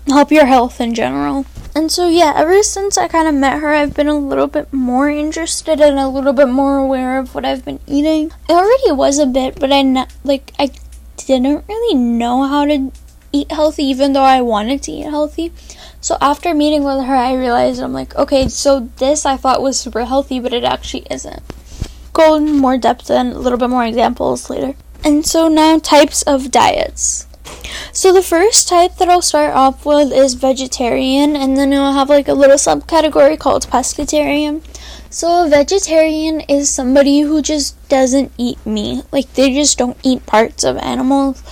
help 0.06 0.30
your 0.30 0.46
health 0.46 0.80
in 0.80 0.94
general. 0.94 1.46
And 1.74 1.90
so, 1.90 2.08
yeah, 2.08 2.32
ever 2.36 2.62
since 2.62 2.96
I 2.96 3.08
kind 3.08 3.26
of 3.26 3.34
met 3.34 3.60
her, 3.60 3.74
I've 3.74 3.94
been 3.94 4.06
a 4.06 4.16
little 4.16 4.46
bit 4.46 4.72
more 4.72 5.10
interested 5.10 5.80
and 5.80 5.98
a 5.98 6.08
little 6.08 6.32
bit 6.32 6.48
more 6.48 6.78
aware 6.78 7.18
of 7.18 7.34
what 7.34 7.44
I've 7.44 7.64
been 7.64 7.80
eating. 7.86 8.30
It 8.48 8.52
already 8.52 8.92
was 8.92 9.18
a 9.18 9.26
bit, 9.26 9.58
but 9.58 9.72
I 9.72 10.06
like 10.22 10.52
I 10.58 10.70
didn't 11.16 11.64
really 11.68 11.94
know 11.94 12.44
how 12.44 12.64
to 12.66 12.92
eat 13.32 13.50
healthy, 13.50 13.84
even 13.84 14.12
though 14.12 14.22
I 14.22 14.40
wanted 14.40 14.82
to 14.84 14.92
eat 14.92 15.10
healthy. 15.10 15.52
So 16.04 16.18
after 16.20 16.52
meeting 16.52 16.84
with 16.84 17.06
her, 17.06 17.14
I 17.14 17.32
realized 17.32 17.80
I'm 17.80 17.94
like, 17.94 18.14
okay, 18.14 18.46
so 18.48 18.90
this 18.98 19.24
I 19.24 19.38
thought 19.38 19.62
was 19.62 19.80
super 19.80 20.04
healthy, 20.04 20.38
but 20.38 20.52
it 20.52 20.62
actually 20.62 21.06
isn't. 21.10 21.42
Go 22.12 22.34
in 22.34 22.58
more 22.58 22.76
depth 22.76 23.10
and 23.10 23.32
a 23.32 23.38
little 23.38 23.56
bit 23.56 23.70
more 23.70 23.86
examples 23.86 24.50
later. 24.50 24.74
And 25.02 25.24
so 25.24 25.48
now 25.48 25.78
types 25.78 26.20
of 26.24 26.50
diets. 26.50 27.26
So 27.94 28.12
the 28.12 28.20
first 28.20 28.68
type 28.68 28.96
that 28.96 29.08
I'll 29.08 29.22
start 29.22 29.54
off 29.54 29.86
with 29.86 30.12
is 30.12 30.34
vegetarian, 30.34 31.36
and 31.36 31.56
then 31.56 31.72
I'll 31.72 31.94
have 31.94 32.10
like 32.10 32.28
a 32.28 32.34
little 32.34 32.58
subcategory 32.58 33.38
called 33.38 33.66
pescatarian. 33.68 34.62
So 35.08 35.46
a 35.46 35.48
vegetarian 35.48 36.42
is 36.42 36.68
somebody 36.68 37.20
who 37.20 37.40
just 37.40 37.88
doesn't 37.88 38.30
eat 38.36 38.58
meat. 38.66 39.04
Like 39.10 39.32
they 39.32 39.54
just 39.54 39.78
don't 39.78 39.96
eat 40.02 40.26
parts 40.26 40.64
of 40.64 40.76
animals. 40.76 41.42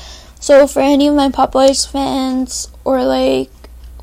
So 0.40 0.66
for 0.66 0.80
any 0.80 1.08
of 1.08 1.14
my 1.14 1.30
Popeyes 1.30 1.90
fans 1.90 2.68
or 2.84 3.02
like 3.02 3.48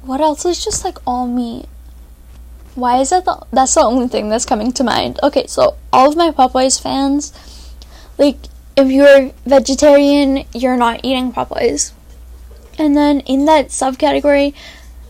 what 0.03 0.21
else 0.21 0.45
is 0.45 0.63
just 0.63 0.83
like 0.83 0.97
all 1.05 1.27
meat? 1.27 1.65
Why 2.75 2.99
is 2.99 3.09
that 3.09 3.25
the 3.25 3.45
that's 3.51 3.75
the 3.75 3.81
only 3.81 4.07
thing 4.07 4.29
that's 4.29 4.45
coming 4.45 4.71
to 4.73 4.83
mind. 4.83 5.19
Okay, 5.21 5.47
so 5.47 5.75
all 5.91 6.09
of 6.09 6.15
my 6.15 6.31
Popeyes 6.31 6.81
fans 6.81 7.33
like 8.17 8.37
if 8.77 8.89
you're 8.89 9.31
vegetarian, 9.45 10.45
you're 10.53 10.77
not 10.77 11.01
eating 11.03 11.33
Popeyes. 11.33 11.91
And 12.77 12.95
then 12.95 13.21
in 13.21 13.45
that 13.45 13.67
subcategory, 13.69 14.53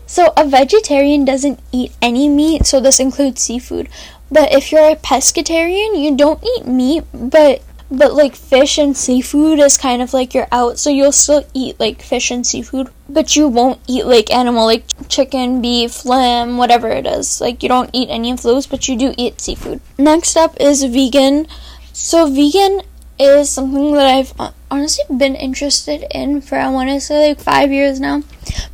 so 0.06 0.32
a 0.36 0.44
vegetarian 0.44 1.24
doesn't 1.24 1.60
eat 1.70 1.92
any 2.02 2.28
meat, 2.28 2.66
so 2.66 2.80
this 2.80 2.98
includes 2.98 3.42
seafood. 3.42 3.88
But 4.30 4.52
if 4.52 4.72
you're 4.72 4.90
a 4.90 4.96
pescatarian, 4.96 6.00
you 6.00 6.16
don't 6.16 6.42
eat 6.42 6.66
meat, 6.66 7.04
but 7.12 7.62
but 7.90 8.14
like 8.14 8.36
fish 8.36 8.78
and 8.78 8.96
seafood 8.96 9.58
is 9.58 9.76
kind 9.76 10.00
of 10.00 10.14
like 10.14 10.32
you're 10.32 10.46
out, 10.52 10.78
so 10.78 10.90
you'll 10.90 11.12
still 11.12 11.44
eat 11.52 11.80
like 11.80 12.00
fish 12.00 12.30
and 12.30 12.46
seafood, 12.46 12.88
but 13.08 13.34
you 13.34 13.48
won't 13.48 13.80
eat 13.88 14.06
like 14.06 14.32
animal 14.32 14.64
like 14.64 14.84
chicken, 15.08 15.60
beef, 15.60 16.04
lamb, 16.04 16.56
whatever 16.56 16.88
it 16.88 17.06
is. 17.06 17.40
Like 17.40 17.62
you 17.62 17.68
don't 17.68 17.90
eat 17.92 18.08
any 18.08 18.30
of 18.30 18.42
those, 18.42 18.66
but 18.66 18.88
you 18.88 18.96
do 18.96 19.14
eat 19.16 19.40
seafood. 19.40 19.80
Next 19.98 20.36
up 20.36 20.56
is 20.60 20.84
vegan. 20.84 21.46
So 21.92 22.26
vegan 22.26 22.82
is 23.18 23.50
something 23.50 23.92
that 23.92 24.06
I've 24.06 24.32
uh, 24.38 24.52
honestly 24.70 25.04
been 25.14 25.34
interested 25.34 26.06
in 26.12 26.40
for 26.40 26.56
I 26.56 26.68
want 26.68 26.90
to 26.90 27.00
say 27.00 27.28
like 27.28 27.40
5 27.40 27.72
years 27.72 27.98
now. 27.98 28.22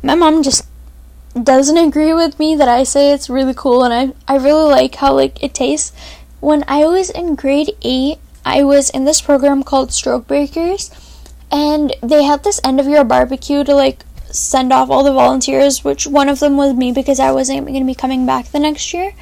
My 0.03 0.13
mom 0.13 0.43
just 0.43 0.65
doesn't 1.41 1.77
agree 1.77 2.13
with 2.13 2.39
me 2.39 2.55
that 2.55 2.69
I 2.69 2.83
say 2.83 3.11
it's 3.11 3.29
really 3.29 3.53
cool 3.55 3.83
and 3.83 3.93
I 3.93 4.33
I 4.33 4.37
really 4.37 4.69
like 4.69 4.95
how 4.95 5.13
like 5.13 5.43
it 5.43 5.55
tastes. 5.55 5.91
When 6.39 6.63
I 6.67 6.85
was 6.85 7.09
in 7.09 7.33
grade 7.33 7.71
8, 7.81 8.19
I 8.47 8.63
was 8.63 8.89
in 8.89 9.03
this 9.03 9.19
program 9.19 9.61
called 9.61 9.91
Stroke 9.91 10.25
Breakers 10.25 10.89
and 11.51 11.93
they 12.01 12.23
had 12.23 12.45
this 12.45 12.61
end 12.63 12.79
of 12.79 12.87
year 12.87 13.03
barbecue 13.03 13.65
to 13.65 13.75
like 13.75 14.05
send 14.31 14.71
off 14.71 14.89
all 14.89 15.03
the 15.03 15.11
volunteers, 15.11 15.83
which 15.83 16.07
one 16.07 16.29
of 16.29 16.39
them 16.39 16.55
was 16.55 16.73
me 16.73 16.93
because 16.93 17.19
I 17.19 17.31
wasn't 17.31 17.67
going 17.67 17.81
to 17.81 17.85
be 17.85 17.93
coming 17.93 18.25
back 18.25 18.45
the 18.45 18.59
next 18.59 18.93
year. 18.93 19.13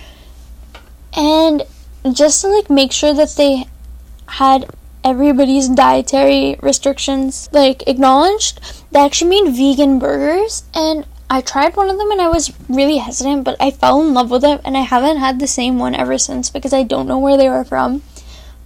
And 1.17 1.63
just 2.13 2.41
to 2.41 2.49
like 2.49 2.69
make 2.69 2.91
sure 2.91 3.15
that 3.15 3.33
they 3.35 3.65
had 4.27 4.69
everybody's 5.03 5.69
dietary 5.69 6.57
restrictions 6.61 7.49
like 7.51 7.87
acknowledged, 7.87 8.61
they 8.91 8.99
actually 8.99 9.41
made 9.41 9.55
vegan 9.55 9.97
burgers 9.97 10.65
and 10.75 11.03
I 11.31 11.41
tried 11.41 11.75
one 11.75 11.89
of 11.89 11.97
them 11.97 12.11
and 12.11 12.21
I 12.21 12.27
was 12.27 12.53
really 12.69 12.97
hesitant, 12.97 13.43
but 13.43 13.57
I 13.59 13.71
fell 13.71 14.01
in 14.01 14.13
love 14.13 14.29
with 14.29 14.43
it 14.43 14.61
and 14.63 14.77
I 14.77 14.81
haven't 14.81 15.17
had 15.17 15.39
the 15.39 15.47
same 15.47 15.79
one 15.79 15.95
ever 15.95 16.19
since 16.19 16.51
because 16.51 16.73
I 16.73 16.83
don't 16.83 17.07
know 17.07 17.17
where 17.17 17.37
they 17.37 17.49
were 17.49 17.63
from. 17.63 18.03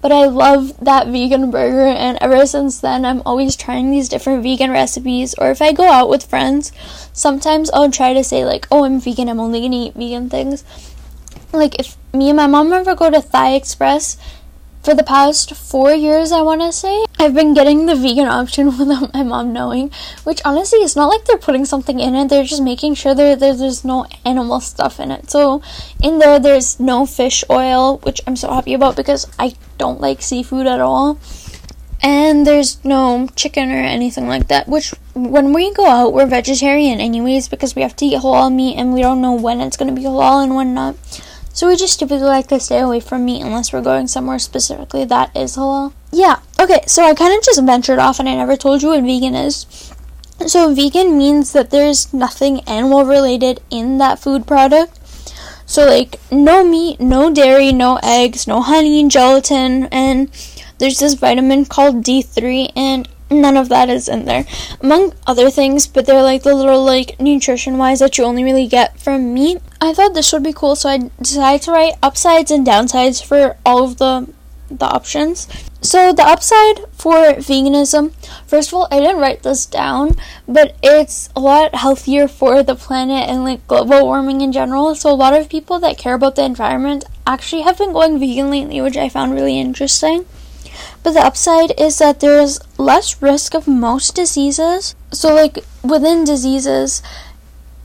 But 0.01 0.11
I 0.13 0.25
love 0.25 0.77
that 0.79 1.07
vegan 1.07 1.51
burger 1.51 1.87
and 1.87 2.17
ever 2.21 2.45
since 2.45 2.79
then 2.79 3.03
I'm 3.03 3.21
always 3.25 3.55
trying 3.55 3.91
these 3.91 4.07
different 4.07 4.43
vegan 4.43 4.71
recipes 4.71 5.35
or 5.37 5.51
if 5.51 5.61
I 5.61 5.73
go 5.73 5.91
out 5.91 6.09
with 6.09 6.25
friends, 6.25 6.71
sometimes 7.11 7.69
I'll 7.71 7.91
try 7.91 8.13
to 8.13 8.23
say 8.23 8.45
like, 8.45 8.67
"Oh, 8.71 8.85
I'm 8.85 9.01
vegan. 9.01 9.27
I'm 9.27 9.39
only 9.39 9.67
to 9.67 9.75
eat 9.75 9.95
vegan 9.95 10.29
things." 10.29 10.63
Like 11.51 11.79
if 11.79 11.97
me 12.13 12.29
and 12.29 12.37
my 12.37 12.47
mom 12.47 12.71
ever 12.71 12.95
go 12.95 13.09
to 13.09 13.21
Thai 13.21 13.55
Express, 13.55 14.17
for 14.89 14.95
the 14.95 15.03
past 15.03 15.53
four 15.53 15.93
years, 15.93 16.31
I 16.31 16.41
want 16.41 16.61
to 16.61 16.71
say, 16.71 17.05
I've 17.19 17.35
been 17.35 17.53
getting 17.53 17.85
the 17.85 17.95
vegan 17.95 18.25
option 18.25 18.75
without 18.79 19.13
my 19.13 19.21
mom 19.21 19.53
knowing. 19.53 19.91
Which 20.23 20.41
honestly, 20.43 20.79
it's 20.79 20.95
not 20.95 21.09
like 21.09 21.25
they're 21.25 21.37
putting 21.37 21.63
something 21.65 21.99
in 21.99 22.15
it, 22.15 22.29
they're 22.29 22.43
just 22.43 22.63
making 22.63 22.95
sure 22.95 23.13
there, 23.13 23.35
there's 23.35 23.85
no 23.85 24.07
animal 24.25 24.59
stuff 24.59 24.99
in 24.99 25.11
it. 25.11 25.29
So, 25.29 25.61
in 26.01 26.17
there, 26.17 26.39
there's 26.39 26.79
no 26.79 27.05
fish 27.05 27.43
oil, 27.51 27.99
which 27.99 28.19
I'm 28.25 28.35
so 28.35 28.51
happy 28.51 28.73
about 28.73 28.95
because 28.95 29.27
I 29.37 29.53
don't 29.77 30.01
like 30.01 30.23
seafood 30.23 30.65
at 30.65 30.79
all. 30.79 31.19
And 32.01 32.47
there's 32.47 32.83
no 32.83 33.27
chicken 33.35 33.69
or 33.69 33.77
anything 33.77 34.27
like 34.27 34.47
that, 34.47 34.67
which 34.67 34.95
when 35.13 35.53
we 35.53 35.71
go 35.71 35.85
out, 35.85 36.13
we're 36.13 36.25
vegetarian 36.25 36.99
anyways 36.99 37.47
because 37.47 37.75
we 37.75 37.83
have 37.83 37.95
to 37.97 38.05
eat 38.05 38.21
halal 38.21 38.51
meat 38.51 38.75
and 38.75 38.91
we 38.91 39.01
don't 39.03 39.21
know 39.21 39.35
when 39.35 39.61
it's 39.61 39.77
going 39.77 39.93
to 39.93 40.01
be 40.01 40.07
halal 40.07 40.43
and 40.43 40.55
when 40.55 40.73
not. 40.73 40.95
So 41.53 41.67
we 41.67 41.75
just 41.75 41.99
typically 41.99 42.27
like 42.27 42.47
to 42.47 42.59
stay 42.59 42.79
away 42.79 42.99
from 42.99 43.25
meat 43.25 43.41
unless 43.41 43.73
we're 43.73 43.81
going 43.81 44.07
somewhere 44.07 44.39
specifically 44.39 45.03
that 45.05 45.35
is 45.35 45.57
halal. 45.57 45.93
Yeah, 46.11 46.39
okay, 46.59 46.81
so 46.87 47.03
I 47.03 47.13
kind 47.13 47.37
of 47.37 47.43
just 47.43 47.63
ventured 47.63 47.99
off 47.99 48.19
and 48.19 48.29
I 48.29 48.35
never 48.35 48.55
told 48.55 48.81
you 48.81 48.89
what 48.89 49.03
vegan 49.03 49.35
is. 49.35 49.65
So 50.47 50.73
vegan 50.73 51.17
means 51.17 51.51
that 51.53 51.69
there's 51.69 52.13
nothing 52.13 52.61
animal 52.61 53.03
related 53.03 53.61
in 53.69 53.97
that 53.97 54.19
food 54.19 54.47
product. 54.47 54.97
So 55.65 55.85
like 55.85 56.19
no 56.31 56.63
meat, 56.63 56.99
no 56.99 57.31
dairy, 57.31 57.71
no 57.71 57.99
eggs, 58.01 58.47
no 58.47 58.61
honey, 58.61 59.07
gelatin, 59.07 59.85
and 59.91 60.31
there's 60.79 60.99
this 60.99 61.13
vitamin 61.13 61.65
called 61.65 62.03
D3 62.03 62.71
and 62.75 63.07
none 63.31 63.57
of 63.57 63.69
that 63.69 63.89
is 63.89 64.07
in 64.07 64.25
there 64.25 64.45
among 64.81 65.13
other 65.27 65.49
things 65.49 65.87
but 65.87 66.05
they're 66.05 66.23
like 66.23 66.43
the 66.43 66.53
little 66.53 66.83
like 66.83 67.19
nutrition 67.19 67.77
wise 67.77 67.99
that 67.99 68.17
you 68.17 68.23
only 68.23 68.43
really 68.43 68.67
get 68.67 68.99
from 68.99 69.33
meat. 69.33 69.61
I 69.81 69.93
thought 69.93 70.13
this 70.13 70.33
would 70.33 70.43
be 70.43 70.53
cool 70.53 70.75
so 70.75 70.89
i 70.89 71.09
decided 71.21 71.61
to 71.63 71.71
write 71.71 71.93
upsides 72.01 72.51
and 72.51 72.65
downsides 72.65 73.23
for 73.23 73.57
all 73.65 73.83
of 73.83 73.97
the 73.97 74.27
the 74.69 74.85
options. 74.85 75.47
So 75.81 76.13
the 76.13 76.23
upside 76.23 76.85
for 76.91 77.33
veganism 77.35 78.13
first 78.45 78.69
of 78.69 78.73
all 78.73 78.87
i 78.91 78.99
didn't 78.99 79.21
write 79.21 79.43
this 79.43 79.65
down 79.65 80.17
but 80.45 80.75
it's 80.83 81.29
a 81.35 81.39
lot 81.39 81.73
healthier 81.73 82.27
for 82.27 82.61
the 82.61 82.75
planet 82.75 83.29
and 83.29 83.45
like 83.45 83.65
global 83.67 84.05
warming 84.05 84.41
in 84.41 84.51
general 84.51 84.93
so 84.93 85.09
a 85.09 85.15
lot 85.15 85.33
of 85.33 85.47
people 85.47 85.79
that 85.79 85.97
care 85.97 86.15
about 86.15 86.35
the 86.35 86.43
environment 86.43 87.05
actually 87.25 87.61
have 87.61 87.77
been 87.77 87.93
going 87.93 88.19
vegan 88.19 88.51
lately 88.51 88.81
which 88.81 88.97
i 88.97 89.07
found 89.07 89.33
really 89.33 89.57
interesting 89.57 90.25
but 91.03 91.13
the 91.13 91.21
upside 91.21 91.71
is 91.79 91.97
that 91.99 92.19
there's 92.19 92.59
less 92.77 93.21
risk 93.21 93.53
of 93.53 93.67
most 93.67 94.15
diseases. 94.15 94.95
So, 95.11 95.33
like, 95.33 95.59
within 95.83 96.23
diseases, 96.23 97.01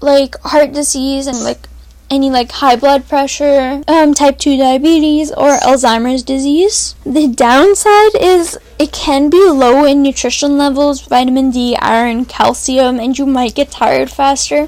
like 0.01 0.39
heart 0.43 0.73
disease 0.73 1.27
and 1.27 1.43
like 1.43 1.67
any 2.11 2.31
like 2.31 2.53
high 2.53 2.77
blood 2.77 3.09
pressure, 3.09 3.83
um, 3.89 4.15
type 4.15 4.39
2 4.39 4.59
diabetes, 4.59 5.33
or 5.33 5.57
Alzheimer's 5.59 6.23
disease. 6.23 6.95
The 7.05 7.29
downside 7.29 8.15
is 8.21 8.59
it 8.79 8.93
can 8.93 9.31
be 9.31 9.43
low 9.49 9.85
in 9.85 10.03
nutrition 10.03 10.59
levels, 10.59 11.01
vitamin 11.01 11.51
D, 11.51 11.77
iron, 11.77 12.25
calcium, 12.27 13.01
and 13.01 13.19
you 13.19 13.27
might 13.27 13.55
get 13.55 13.71
tired 13.71 14.11
faster. 14.11 14.67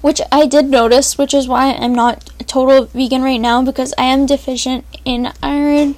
Which 0.00 0.20
I 0.32 0.46
did 0.46 0.66
notice, 0.68 1.16
which 1.16 1.32
is 1.32 1.46
why 1.46 1.72
I'm 1.72 1.94
not 1.94 2.28
a 2.40 2.44
total 2.44 2.86
vegan 2.86 3.22
right 3.22 3.40
now 3.40 3.62
because 3.62 3.94
I 3.96 4.04
am 4.04 4.26
deficient 4.26 4.84
in 5.04 5.32
iron. 5.40 5.94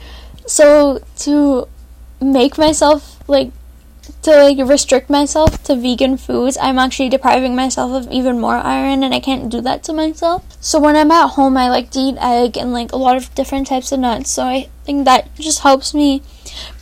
So, 0.46 1.02
to 1.20 1.68
make 2.32 2.58
myself 2.58 3.22
like 3.28 3.52
to 4.22 4.30
like 4.30 4.58
restrict 4.68 5.08
myself 5.08 5.62
to 5.64 5.76
vegan 5.76 6.16
foods, 6.16 6.58
I'm 6.60 6.78
actually 6.78 7.08
depriving 7.08 7.54
myself 7.54 7.92
of 7.92 8.12
even 8.12 8.40
more 8.40 8.56
iron 8.56 9.02
and 9.02 9.14
I 9.14 9.20
can't 9.20 9.50
do 9.50 9.60
that 9.62 9.82
to 9.84 9.92
myself. 9.92 10.44
So 10.60 10.78
when 10.80 10.96
I'm 10.96 11.10
at 11.10 11.28
home 11.28 11.56
I 11.56 11.68
like 11.68 11.90
to 11.92 11.98
eat 11.98 12.16
egg 12.20 12.56
and 12.56 12.72
like 12.72 12.92
a 12.92 12.96
lot 12.96 13.16
of 13.16 13.34
different 13.34 13.66
types 13.66 13.92
of 13.92 14.00
nuts. 14.00 14.30
So 14.30 14.44
I 14.44 14.68
think 14.84 15.04
that 15.04 15.34
just 15.36 15.60
helps 15.60 15.94
me 15.94 16.22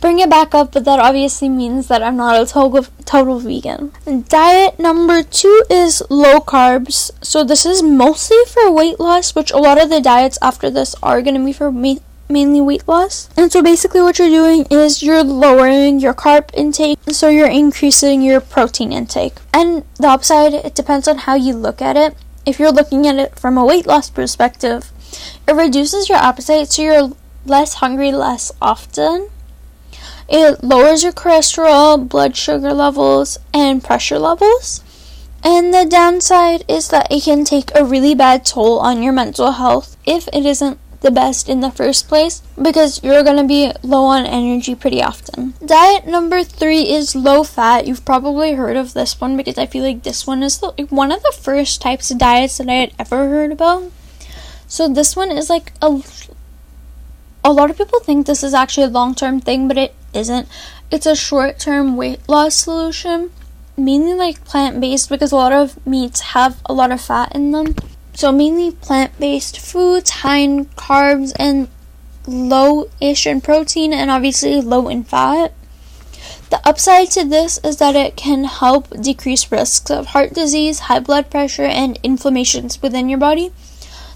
bring 0.01 0.19
it 0.19 0.29
back 0.29 0.53
up, 0.53 0.71
but 0.71 0.85
that 0.85 0.99
obviously 0.99 1.49
means 1.49 1.87
that 1.87 2.03
I'm 2.03 2.17
not 2.17 2.41
a 2.41 2.45
total 2.45 2.85
total 3.05 3.39
vegan. 3.39 3.91
Diet 4.27 4.79
number 4.79 5.23
2 5.23 5.65
is 5.69 6.03
low 6.09 6.39
carbs. 6.39 7.11
So 7.21 7.43
this 7.43 7.65
is 7.65 7.81
mostly 7.81 8.37
for 8.47 8.71
weight 8.71 8.99
loss, 8.99 9.35
which 9.35 9.51
a 9.51 9.57
lot 9.57 9.81
of 9.81 9.89
the 9.89 10.01
diets 10.01 10.37
after 10.41 10.69
this 10.69 10.95
are 11.01 11.21
going 11.21 11.35
to 11.35 11.45
be 11.45 11.53
for 11.53 11.71
me 11.71 11.99
mainly 12.29 12.61
weight 12.61 12.87
loss. 12.87 13.29
And 13.37 13.51
so 13.51 13.61
basically 13.61 14.01
what 14.01 14.19
you're 14.19 14.29
doing 14.29 14.65
is 14.69 15.03
you're 15.03 15.23
lowering 15.23 15.99
your 15.99 16.13
carb 16.13 16.49
intake, 16.53 16.99
so 17.09 17.29
you're 17.29 17.49
increasing 17.49 18.21
your 18.21 18.41
protein 18.41 18.91
intake. 18.91 19.35
And 19.53 19.83
the 19.99 20.07
upside, 20.07 20.53
it 20.53 20.75
depends 20.75 21.07
on 21.07 21.19
how 21.19 21.35
you 21.35 21.53
look 21.53 21.81
at 21.81 21.95
it. 21.97 22.15
If 22.45 22.59
you're 22.59 22.71
looking 22.71 23.07
at 23.07 23.15
it 23.15 23.39
from 23.39 23.57
a 23.57 23.65
weight 23.65 23.87
loss 23.87 24.09
perspective, 24.09 24.91
it 25.47 25.53
reduces 25.53 26.09
your 26.09 26.17
appetite 26.17 26.71
so 26.71 26.81
you're 26.81 27.11
less 27.45 27.75
hungry 27.75 28.11
less 28.11 28.51
often. 28.61 29.29
It 30.29 30.63
lowers 30.63 31.03
your 31.03 31.11
cholesterol, 31.11 32.07
blood 32.07 32.35
sugar 32.35 32.73
levels, 32.73 33.37
and 33.53 33.83
pressure 33.83 34.19
levels. 34.19 34.81
And 35.43 35.73
the 35.73 35.85
downside 35.85 36.63
is 36.69 36.87
that 36.87 37.11
it 37.11 37.23
can 37.23 37.43
take 37.43 37.69
a 37.75 37.83
really 37.83 38.15
bad 38.15 38.45
toll 38.45 38.79
on 38.79 39.03
your 39.03 39.11
mental 39.11 39.51
health 39.51 39.97
if 40.05 40.29
it 40.31 40.45
isn't 40.45 40.79
the 41.03 41.11
best 41.11 41.47
in 41.47 41.59
the 41.59 41.69
first 41.69 42.07
place 42.07 42.41
because 42.59 43.03
you're 43.03 43.23
going 43.23 43.37
to 43.37 43.43
be 43.43 43.71
low 43.83 44.05
on 44.05 44.25
energy 44.25 44.73
pretty 44.73 45.03
often. 45.03 45.53
Diet 45.63 46.07
number 46.07 46.43
three 46.43 46.89
is 46.89 47.15
low 47.15 47.43
fat. 47.43 47.85
You've 47.85 48.05
probably 48.05 48.53
heard 48.53 48.77
of 48.77 48.93
this 48.93 49.19
one 49.21 49.37
because 49.37 49.57
I 49.57 49.67
feel 49.67 49.83
like 49.83 50.03
this 50.03 50.25
one 50.25 50.41
is 50.41 50.59
the, 50.59 50.71
one 50.89 51.11
of 51.11 51.21
the 51.21 51.35
first 51.39 51.81
types 51.81 52.09
of 52.09 52.17
diets 52.17 52.57
that 52.57 52.69
I 52.69 52.73
had 52.73 52.93
ever 52.97 53.27
heard 53.29 53.51
about. 53.51 53.91
So 54.67 54.87
this 54.87 55.15
one 55.15 55.31
is 55.31 55.49
like 55.49 55.73
a 55.81 56.01
a 57.43 57.51
lot 57.51 57.69
of 57.69 57.77
people 57.77 57.99
think 57.99 58.25
this 58.25 58.43
is 58.43 58.53
actually 58.53 58.85
a 58.85 58.89
long 58.89 59.13
term 59.13 59.41
thing, 59.41 59.67
but 59.67 59.77
it 59.77 59.93
isn't. 60.13 60.47
It's 60.89 61.05
a 61.05 61.15
short 61.15 61.59
term 61.59 61.97
weight 61.97 62.27
loss 62.29 62.55
solution, 62.55 63.31
mainly 63.75 64.13
like 64.13 64.45
plant 64.45 64.79
based 64.79 65.09
because 65.09 65.31
a 65.31 65.35
lot 65.35 65.51
of 65.51 65.85
meats 65.85 66.21
have 66.31 66.61
a 66.65 66.73
lot 66.73 66.91
of 66.91 67.01
fat 67.01 67.35
in 67.35 67.51
them. 67.51 67.75
So, 68.13 68.31
mainly 68.31 68.71
plant 68.71 69.19
based 69.19 69.59
foods, 69.59 70.09
high 70.09 70.37
in 70.37 70.65
carbs 70.65 71.33
and 71.37 71.67
low 72.27 72.89
ish 73.01 73.25
in 73.25 73.41
protein, 73.41 73.91
and 73.91 74.11
obviously 74.11 74.61
low 74.61 74.87
in 74.87 75.03
fat. 75.03 75.53
The 76.49 76.61
upside 76.67 77.09
to 77.11 77.25
this 77.25 77.57
is 77.63 77.77
that 77.77 77.95
it 77.95 78.15
can 78.15 78.43
help 78.43 78.89
decrease 79.01 79.51
risks 79.51 79.89
of 79.89 80.07
heart 80.07 80.33
disease, 80.33 80.81
high 80.81 80.99
blood 80.99 81.31
pressure, 81.31 81.63
and 81.63 81.99
inflammations 82.03 82.81
within 82.81 83.09
your 83.09 83.17
body. 83.17 83.51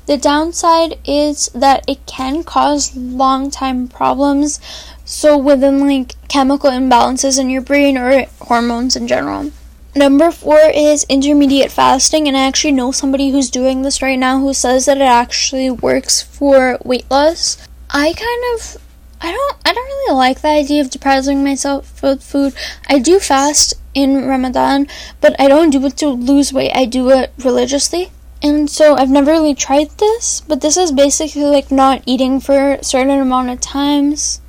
The 0.06 0.18
downside 0.18 1.00
is 1.04 1.50
that 1.56 1.84
it 1.88 2.06
can 2.06 2.44
cause 2.44 2.96
long 2.96 3.52
time 3.52 3.88
problems, 3.88 4.60
so 5.04 5.38
within 5.38 5.86
like 5.86 6.16
chemical 6.30 6.70
imbalances 6.70 7.38
in 7.40 7.50
your 7.50 7.62
brain 7.62 7.98
or 7.98 8.26
hormones 8.40 8.96
in 8.96 9.08
general. 9.08 9.52
Number 9.98 10.30
four 10.30 10.60
is 10.76 11.08
intermediate 11.10 11.72
fasting, 11.72 12.28
and 12.28 12.38
I 12.38 12.46
actually 12.46 12.74
know 12.74 12.92
somebody 12.92 13.32
who's 13.32 13.50
doing 13.50 13.82
this 13.82 14.00
right 14.00 14.20
now 14.20 14.40
who 14.40 14.54
says 14.54 14.86
that 14.86 14.98
it 14.98 15.02
actually 15.02 15.72
works 15.72 16.22
for 16.22 16.78
weight 16.86 17.10
loss. 17.10 17.58
I 17.90 18.14
kind 18.14 18.44
of 18.54 18.78
I 19.20 19.32
don't 19.32 19.58
I 19.66 19.74
don't 19.74 19.86
really 19.88 20.16
like 20.16 20.42
the 20.42 20.50
idea 20.50 20.82
of 20.82 20.92
depriving 20.92 21.44
myself 21.44 22.04
of 22.04 22.22
food. 22.22 22.54
I 22.88 23.00
do 23.00 23.20
fast 23.20 23.74
in 23.96 24.28
Ramadan, 24.28 24.88
but 25.20 25.36
I 25.42 25.48
don't 25.48 25.72
do 25.72 25.84
it 25.88 25.98
to 25.98 26.10
lose 26.10 26.54
weight. 26.54 26.74
I 26.76 26.86
do 26.86 27.10
it 27.10 27.34
religiously. 27.44 28.12
And 28.44 28.70
so 28.70 28.96
I've 28.98 29.10
never 29.10 29.32
really 29.32 29.56
tried 29.56 29.90
this, 29.98 30.42
but 30.42 30.62
this 30.62 30.78
is 30.78 30.92
basically 30.92 31.46
like 31.46 31.72
not 31.72 32.04
eating 32.06 32.40
for 32.40 32.74
a 32.74 32.84
certain 32.84 33.20
amount 33.20 33.50
of 33.50 33.62
times. 33.62 34.42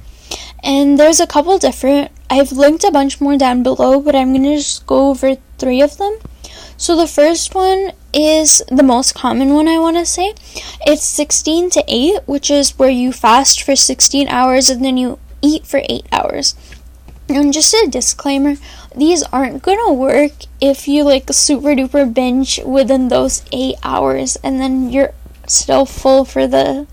And 0.63 0.99
there's 0.99 1.21
a 1.21 1.27
couple 1.27 1.57
different, 1.57 2.13
I've 2.31 2.53
linked 2.53 2.85
a 2.85 2.91
bunch 2.91 3.21
more 3.21 3.39
down 3.39 3.63
below, 3.63 4.01
but 4.01 4.15
I'm 4.15 4.33
gonna 4.33 4.57
just 4.57 4.87
go 4.87 5.11
over 5.11 5.37
three 5.59 5.81
of 5.81 5.97
them. 5.97 6.19
So 6.77 6.95
the 6.95 7.07
first 7.07 7.55
one 7.55 7.93
is 8.13 8.63
the 8.69 8.83
most 8.83 9.15
common 9.15 9.55
one 9.55 9.67
I 9.67 9.79
want 9.79 9.97
to 9.97 10.07
say. 10.07 10.35
It's 10.87 11.05
16 11.05 11.71
to 11.71 11.85
8, 11.89 12.21
which 12.27 12.51
is 12.51 12.79
where 12.79 12.91
you 12.91 13.13
fast 13.13 13.63
for 13.63 13.75
16 13.75 14.29
hours 14.29 14.71
and 14.71 14.85
then 14.85 14.97
you 14.97 15.19
eat 15.43 15.67
for 15.67 15.83
8 15.89 16.07
hours. 16.13 16.55
And 17.29 17.53
just 17.53 17.75
a 17.75 17.89
disclaimer, 17.91 18.57
these 18.95 19.23
aren't 19.25 19.63
gonna 19.63 19.93
work 19.93 20.33
if 20.61 20.89
you 20.89 21.05
like 21.05 21.33
super 21.33 21.75
duper 21.75 22.13
binge 22.13 22.59
within 22.65 23.09
those 23.09 23.45
eight 23.53 23.77
hours 23.83 24.37
and 24.43 24.61
then 24.61 24.91
you're 24.91 25.13
still 25.47 25.85
full 25.85 26.25
for 26.25 26.47
the 26.47 26.87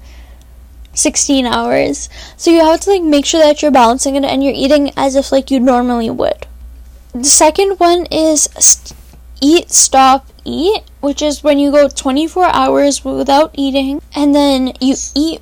16 0.95 1.45
hours. 1.45 2.09
So 2.37 2.51
you 2.51 2.59
have 2.59 2.79
to 2.81 2.89
like 2.89 3.03
make 3.03 3.25
sure 3.25 3.41
that 3.41 3.61
you're 3.61 3.71
balancing 3.71 4.15
it 4.15 4.23
and 4.23 4.43
you're 4.43 4.53
eating 4.55 4.91
as 4.97 5.15
if 5.15 5.31
like 5.31 5.51
you 5.51 5.59
normally 5.59 6.09
would. 6.09 6.47
The 7.13 7.23
second 7.23 7.79
one 7.79 8.07
is 8.07 8.49
st- 8.57 8.97
eat, 9.41 9.71
stop, 9.71 10.27
eat, 10.43 10.83
which 11.01 11.21
is 11.21 11.43
when 11.43 11.59
you 11.59 11.71
go 11.71 11.87
24 11.87 12.45
hours 12.45 13.05
without 13.05 13.51
eating 13.53 14.01
and 14.15 14.33
then 14.33 14.73
you 14.81 14.95
eat 15.15 15.41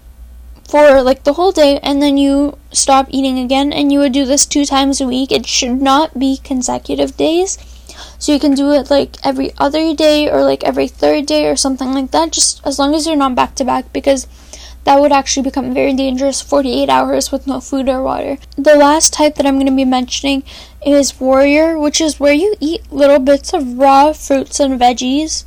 for 0.67 1.01
like 1.01 1.23
the 1.23 1.33
whole 1.33 1.51
day 1.51 1.79
and 1.83 2.01
then 2.01 2.17
you 2.17 2.57
stop 2.71 3.07
eating 3.09 3.39
again 3.39 3.71
and 3.71 3.91
you 3.91 3.99
would 3.99 4.13
do 4.13 4.25
this 4.25 4.45
two 4.45 4.65
times 4.65 4.99
a 5.01 5.07
week. 5.07 5.31
It 5.31 5.45
should 5.45 5.81
not 5.81 6.17
be 6.17 6.37
consecutive 6.37 7.15
days. 7.17 7.57
So 8.17 8.31
you 8.31 8.39
can 8.39 8.55
do 8.55 8.71
it 8.71 8.89
like 8.89 9.17
every 9.23 9.51
other 9.57 9.93
day 9.93 10.29
or 10.29 10.43
like 10.43 10.63
every 10.63 10.87
third 10.87 11.25
day 11.25 11.47
or 11.47 11.55
something 11.55 11.93
like 11.93 12.11
that, 12.11 12.31
just 12.31 12.65
as 12.65 12.79
long 12.79 12.95
as 12.95 13.05
you're 13.05 13.15
not 13.15 13.35
back 13.35 13.55
to 13.55 13.65
back 13.65 13.91
because 13.93 14.27
that 14.83 14.99
would 14.99 15.11
actually 15.11 15.43
become 15.43 15.73
very 15.73 15.93
dangerous 15.93 16.41
48 16.41 16.89
hours 16.89 17.31
with 17.31 17.47
no 17.47 17.59
food 17.59 17.89
or 17.89 18.01
water. 18.01 18.37
The 18.57 18.75
last 18.75 19.13
type 19.13 19.35
that 19.35 19.45
I'm 19.45 19.55
going 19.55 19.67
to 19.67 19.75
be 19.75 19.85
mentioning 19.85 20.43
is 20.85 21.19
warrior, 21.19 21.77
which 21.79 22.01
is 22.01 22.19
where 22.19 22.33
you 22.33 22.55
eat 22.59 22.91
little 22.91 23.19
bits 23.19 23.53
of 23.53 23.77
raw 23.77 24.13
fruits 24.13 24.59
and 24.59 24.79
veggies 24.79 25.45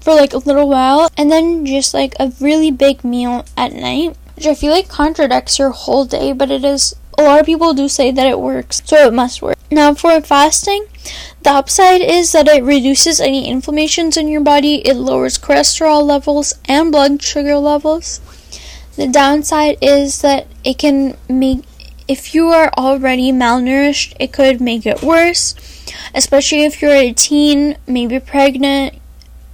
for 0.00 0.14
like 0.14 0.32
a 0.32 0.38
little 0.38 0.68
while 0.68 1.10
and 1.16 1.30
then 1.30 1.66
just 1.66 1.92
like 1.92 2.14
a 2.18 2.32
really 2.40 2.70
big 2.70 3.04
meal 3.04 3.44
at 3.56 3.72
night 3.72 4.16
which 4.40 4.46
I 4.46 4.54
feel 4.54 4.72
like 4.72 4.88
contradicts 4.88 5.58
your 5.58 5.68
whole 5.68 6.06
day, 6.06 6.32
but 6.32 6.50
it 6.50 6.64
is. 6.64 6.96
A 7.18 7.22
lot 7.24 7.40
of 7.40 7.44
people 7.44 7.74
do 7.74 7.90
say 7.90 8.10
that 8.10 8.26
it 8.26 8.40
works, 8.40 8.80
so 8.86 8.96
it 9.06 9.12
must 9.12 9.42
work. 9.42 9.58
Now, 9.70 9.92
for 9.92 10.18
fasting, 10.22 10.86
the 11.42 11.50
upside 11.50 12.00
is 12.00 12.32
that 12.32 12.48
it 12.48 12.64
reduces 12.64 13.20
any 13.20 13.46
inflammations 13.46 14.16
in 14.16 14.28
your 14.28 14.40
body, 14.40 14.76
it 14.88 14.94
lowers 14.94 15.36
cholesterol 15.36 16.02
levels 16.02 16.54
and 16.64 16.90
blood 16.90 17.22
sugar 17.22 17.58
levels. 17.58 18.22
The 19.00 19.08
downside 19.08 19.78
is 19.80 20.20
that 20.20 20.46
it 20.62 20.76
can 20.76 21.16
make, 21.26 21.64
if 22.06 22.34
you 22.34 22.48
are 22.48 22.70
already 22.76 23.32
malnourished, 23.32 24.14
it 24.20 24.30
could 24.30 24.60
make 24.60 24.84
it 24.84 25.00
worse, 25.02 25.54
especially 26.14 26.64
if 26.64 26.82
you're 26.82 26.92
a 26.92 27.14
teen, 27.14 27.78
maybe 27.86 28.20
pregnant, 28.20 28.96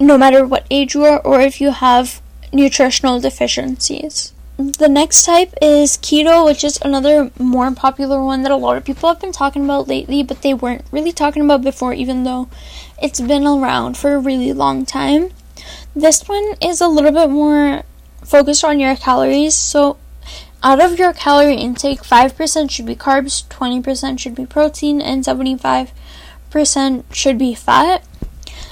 no 0.01 0.17
matter 0.17 0.45
what 0.45 0.67
age 0.69 0.95
you 0.95 1.05
are, 1.05 1.21
or 1.21 1.39
if 1.39 1.61
you 1.61 1.71
have 1.71 2.21
nutritional 2.51 3.21
deficiencies. 3.21 4.33
The 4.57 4.89
next 4.89 5.23
type 5.23 5.53
is 5.61 5.95
keto, 5.95 6.43
which 6.43 6.65
is 6.65 6.77
another 6.81 7.31
more 7.39 7.71
popular 7.71 8.21
one 8.21 8.43
that 8.43 8.51
a 8.51 8.57
lot 8.57 8.75
of 8.75 8.83
people 8.83 9.07
have 9.07 9.21
been 9.21 9.31
talking 9.31 9.63
about 9.63 9.87
lately, 9.87 10.23
but 10.23 10.41
they 10.41 10.53
weren't 10.53 10.83
really 10.91 11.13
talking 11.13 11.45
about 11.45 11.61
before, 11.61 11.93
even 11.93 12.25
though 12.25 12.49
it's 13.01 13.21
been 13.21 13.47
around 13.47 13.95
for 13.95 14.13
a 14.13 14.19
really 14.19 14.51
long 14.51 14.85
time. 14.85 15.29
This 15.95 16.27
one 16.27 16.55
is 16.61 16.81
a 16.81 16.89
little 16.89 17.13
bit 17.13 17.29
more 17.29 17.83
focused 18.27 18.63
on 18.63 18.79
your 18.79 18.95
calories. 18.95 19.55
So, 19.55 19.97
out 20.61 20.81
of 20.81 20.99
your 20.99 21.13
calorie 21.13 21.55
intake, 21.55 22.01
5% 22.01 22.69
should 22.69 22.85
be 22.85 22.95
carbs, 22.95 23.47
20% 23.47 24.19
should 24.19 24.35
be 24.35 24.45
protein, 24.45 25.01
and 25.01 25.23
75% 25.23 27.03
should 27.11 27.37
be 27.37 27.55
fat. 27.55 28.03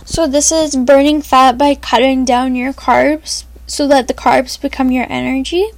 So, 0.03 0.27
this 0.27 0.51
is 0.51 0.75
burning 0.75 1.21
fat 1.21 1.57
by 1.57 1.75
cutting 1.75 2.25
down 2.25 2.55
your 2.55 2.73
carbs 2.73 3.45
so 3.67 3.87
that 3.87 4.07
the 4.07 4.13
carbs 4.13 4.59
become 4.59 4.91
your 4.91 5.07
energy. 5.09 5.71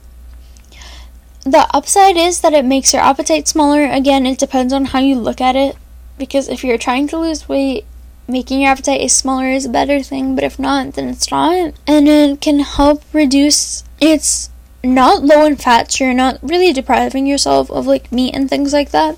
The 1.44 1.70
upside 1.74 2.18
is 2.18 2.42
that 2.42 2.54
it 2.54 2.66
makes 2.66 2.92
your 2.92 3.02
appetite 3.02 3.48
smaller. 3.48 3.86
Again, 3.86 4.26
it 4.26 4.38
depends 4.38 4.74
on 4.74 4.86
how 4.86 5.00
you 5.00 5.16
look 5.16 5.40
at 5.40 5.56
it. 5.56 5.78
Because 6.18 6.50
if 6.50 6.64
you're 6.64 6.78
trying 6.78 7.08
to 7.10 7.18
lose 7.18 7.48
weight, 7.48 7.86
making 8.28 8.62
your 8.62 8.72
appetite 8.72 9.10
smaller 9.12 9.48
is 9.48 9.66
a 9.66 9.70
better 9.70 10.02
thing, 10.02 10.36
but 10.36 10.44
if 10.44 10.60
not, 10.60 10.94
then 10.94 11.10
it's 11.10 11.32
not. 11.32 11.74
And 11.88 12.08
it 12.08 12.42
can 12.42 12.60
help 12.60 13.04
reduce 13.14 13.84
it's 14.00 14.50
not 14.84 15.24
low 15.24 15.46
in 15.46 15.56
fat, 15.56 15.92
so 15.92 16.06
you're 16.06 16.14
not 16.14 16.40
really 16.42 16.72
depriving 16.72 17.26
yourself 17.26 17.72
of 17.72 17.88
like 17.88 18.12
meat 18.12 18.36
and 18.36 18.50
things 18.50 18.74
like 18.74 18.92
that 18.92 19.18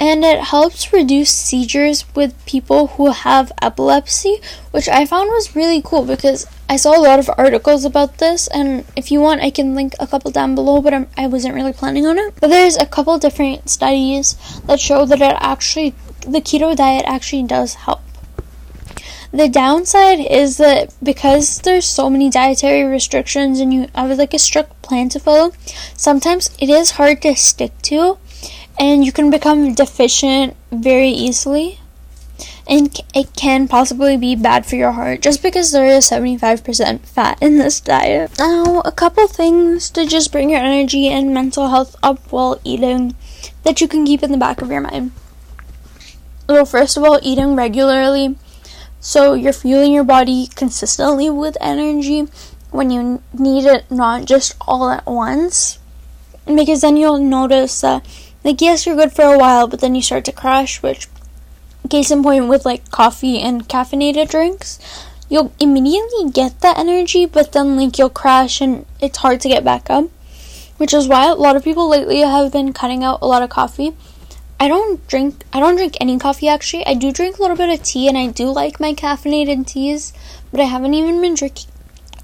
and 0.00 0.24
it 0.24 0.40
helps 0.40 0.94
reduce 0.94 1.30
seizures 1.30 2.06
with 2.16 2.46
people 2.46 2.86
who 2.86 3.10
have 3.12 3.52
epilepsy, 3.60 4.40
which 4.70 4.88
I 4.88 5.04
found 5.04 5.28
was 5.28 5.54
really 5.54 5.82
cool 5.84 6.06
because 6.06 6.46
I 6.70 6.76
saw 6.76 6.96
a 6.96 7.02
lot 7.02 7.18
of 7.18 7.28
articles 7.36 7.84
about 7.84 8.16
this, 8.16 8.48
and 8.48 8.86
if 8.96 9.12
you 9.12 9.20
want, 9.20 9.42
I 9.42 9.50
can 9.50 9.74
link 9.74 9.94
a 10.00 10.06
couple 10.06 10.30
down 10.30 10.54
below, 10.54 10.80
but 10.80 10.94
I'm, 10.94 11.06
I 11.18 11.26
was 11.26 11.44
not 11.44 11.52
really 11.52 11.74
planning 11.74 12.06
on 12.06 12.18
it. 12.18 12.34
But 12.40 12.48
there's 12.48 12.78
a 12.78 12.86
couple 12.86 13.18
different 13.18 13.68
studies 13.68 14.36
that 14.64 14.80
show 14.80 15.04
that 15.04 15.20
it 15.20 15.36
actually, 15.38 15.94
the 16.20 16.40
keto 16.40 16.74
diet 16.74 17.04
actually 17.06 17.42
does 17.42 17.74
help. 17.74 18.00
The 19.32 19.48
downside 19.48 20.18
is 20.18 20.56
that 20.56 20.92
because 21.02 21.60
there's 21.60 21.86
so 21.86 22.10
many 22.10 22.30
dietary 22.30 22.82
restrictions 22.82 23.60
and 23.60 23.72
you 23.72 23.86
have 23.94 24.18
like 24.18 24.34
a 24.34 24.38
strict 24.40 24.82
plan 24.82 25.08
to 25.10 25.20
follow, 25.20 25.52
sometimes 25.96 26.50
it 26.58 26.68
is 26.68 26.92
hard 26.92 27.22
to 27.22 27.36
stick 27.36 27.80
to 27.82 28.18
and 28.78 29.04
you 29.04 29.12
can 29.12 29.30
become 29.30 29.72
deficient 29.74 30.56
very 30.72 31.10
easily 31.10 31.78
and 32.66 33.00
it 33.14 33.34
can 33.36 33.68
possibly 33.68 34.16
be 34.16 34.34
bad 34.34 34.66
for 34.66 34.76
your 34.76 34.92
heart 34.92 35.20
just 35.20 35.42
because 35.42 35.70
there 35.70 35.86
is 35.86 36.10
75% 36.10 37.00
fat 37.00 37.38
in 37.40 37.58
this 37.58 37.80
diet. 37.80 38.36
Now, 38.38 38.80
a 38.84 38.92
couple 38.92 39.28
things 39.28 39.90
to 39.90 40.06
just 40.06 40.32
bring 40.32 40.50
your 40.50 40.60
energy 40.60 41.08
and 41.08 41.32
mental 41.32 41.68
health 41.68 41.94
up 42.02 42.18
while 42.32 42.60
eating 42.64 43.14
that 43.62 43.80
you 43.80 43.86
can 43.86 44.04
keep 44.04 44.22
in 44.22 44.32
the 44.32 44.38
back 44.38 44.60
of 44.60 44.70
your 44.70 44.80
mind. 44.80 45.12
Well, 46.48 46.64
first 46.64 46.96
of 46.96 47.04
all, 47.04 47.20
eating 47.22 47.54
regularly 47.54 48.36
so 49.00 49.34
you're 49.34 49.52
fueling 49.52 49.92
your 49.92 50.04
body 50.04 50.48
consistently 50.54 51.30
with 51.30 51.56
energy 51.60 52.28
when 52.70 52.90
you 52.90 53.22
need 53.32 53.64
it, 53.64 53.90
not 53.90 54.26
just 54.26 54.54
all 54.60 54.90
at 54.90 55.06
once. 55.06 55.78
Because 56.46 56.82
then 56.82 56.96
you'll 56.96 57.18
notice 57.18 57.80
that 57.80 58.06
like, 58.44 58.60
yes, 58.60 58.86
you're 58.86 58.96
good 58.96 59.12
for 59.12 59.22
a 59.22 59.38
while, 59.38 59.66
but 59.66 59.80
then 59.80 59.94
you 59.94 60.02
start 60.02 60.24
to 60.26 60.32
crash, 60.32 60.82
which 60.82 61.08
case 61.90 62.10
in 62.10 62.22
point 62.22 62.48
with 62.48 62.64
like 62.64 62.90
coffee 62.90 63.38
and 63.38 63.68
caffeinated 63.68 64.30
drinks, 64.30 64.78
you'll 65.28 65.52
immediately 65.58 66.30
get 66.30 66.60
that 66.60 66.78
energy, 66.78 67.26
but 67.26 67.52
then 67.52 67.76
like 67.76 67.98
you'll 67.98 68.08
crash 68.08 68.60
and 68.60 68.86
it's 69.00 69.18
hard 69.18 69.40
to 69.40 69.48
get 69.48 69.64
back 69.64 69.90
up. 69.90 70.08
Which 70.78 70.94
is 70.94 71.08
why 71.08 71.28
a 71.28 71.34
lot 71.34 71.56
of 71.56 71.64
people 71.64 71.90
lately 71.90 72.20
have 72.20 72.52
been 72.52 72.72
cutting 72.72 73.04
out 73.04 73.18
a 73.20 73.26
lot 73.26 73.42
of 73.42 73.50
coffee. 73.50 73.94
I 74.62 74.68
don't 74.68 75.06
drink 75.08 75.42
I 75.54 75.60
don't 75.60 75.76
drink 75.76 75.96
any 76.02 76.18
coffee 76.18 76.46
actually. 76.46 76.84
I 76.84 76.92
do 76.92 77.10
drink 77.10 77.38
a 77.38 77.40
little 77.40 77.56
bit 77.56 77.70
of 77.70 77.82
tea 77.82 78.08
and 78.08 78.18
I 78.18 78.26
do 78.26 78.50
like 78.50 78.78
my 78.78 78.92
caffeinated 78.92 79.66
teas, 79.66 80.12
but 80.50 80.60
I 80.60 80.64
haven't 80.64 80.92
even 80.92 81.22
been 81.22 81.34
drinking 81.34 81.70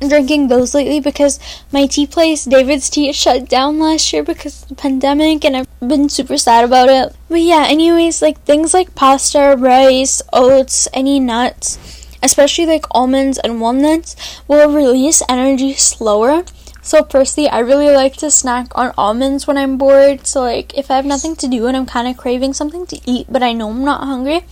drinking 0.07 0.49
those 0.49 0.75
lately 0.75 1.01
because 1.01 1.41
my 1.73 1.87
tea 1.87 2.07
place, 2.07 2.45
David's 2.45 2.91
Tea, 2.91 3.11
shut 3.15 3.49
down 3.49 3.79
last 3.79 4.13
year 4.13 4.23
because 4.23 4.63
of 4.63 4.69
the 4.69 4.75
pandemic 4.75 5.47
and 5.47 5.57
I've 5.57 5.81
been 5.81 6.11
super 6.11 6.37
sad 6.37 6.67
about 6.67 6.91
it. 6.91 7.17
But 7.31 7.41
yeah, 7.41 7.65
anyways, 7.67 8.21
like 8.21 8.39
things 8.43 8.75
like 8.75 8.95
pasta, 8.95 9.57
rice, 9.59 10.21
oats, 10.35 10.89
any 10.93 11.19
nuts, 11.19 11.79
especially 12.23 12.67
like 12.67 12.85
almonds 12.91 13.39
and 13.39 13.63
walnuts, 13.63 14.15
will 14.47 14.71
release 14.71 15.23
energy 15.27 15.73
slower. 15.73 16.45
So 16.87 17.03
personally, 17.03 17.51
I 17.51 17.59
really 17.59 17.91
like 17.91 18.17
to 18.19 18.31
snack 18.31 18.69
on 18.79 18.95
almonds 18.97 19.47
when 19.47 19.59
I'm 19.59 19.77
bored. 19.77 20.27
So 20.27 20.43
like 20.43 20.77
if 20.79 20.91
I 20.91 20.97
have 20.97 21.05
nothing 21.05 21.35
to 21.37 21.49
do 21.49 21.67
and 21.67 21.77
I'm 21.77 21.87
kind 21.87 22.09
of 22.09 22.17
craving 22.17 22.55
something 22.55 22.87
to 22.87 23.01
eat, 23.05 23.27
but 23.29 23.43
I 23.43 23.53
know 23.53 23.71
I'm 23.71 23.85
not 23.85 24.05
hungry, 24.05 24.43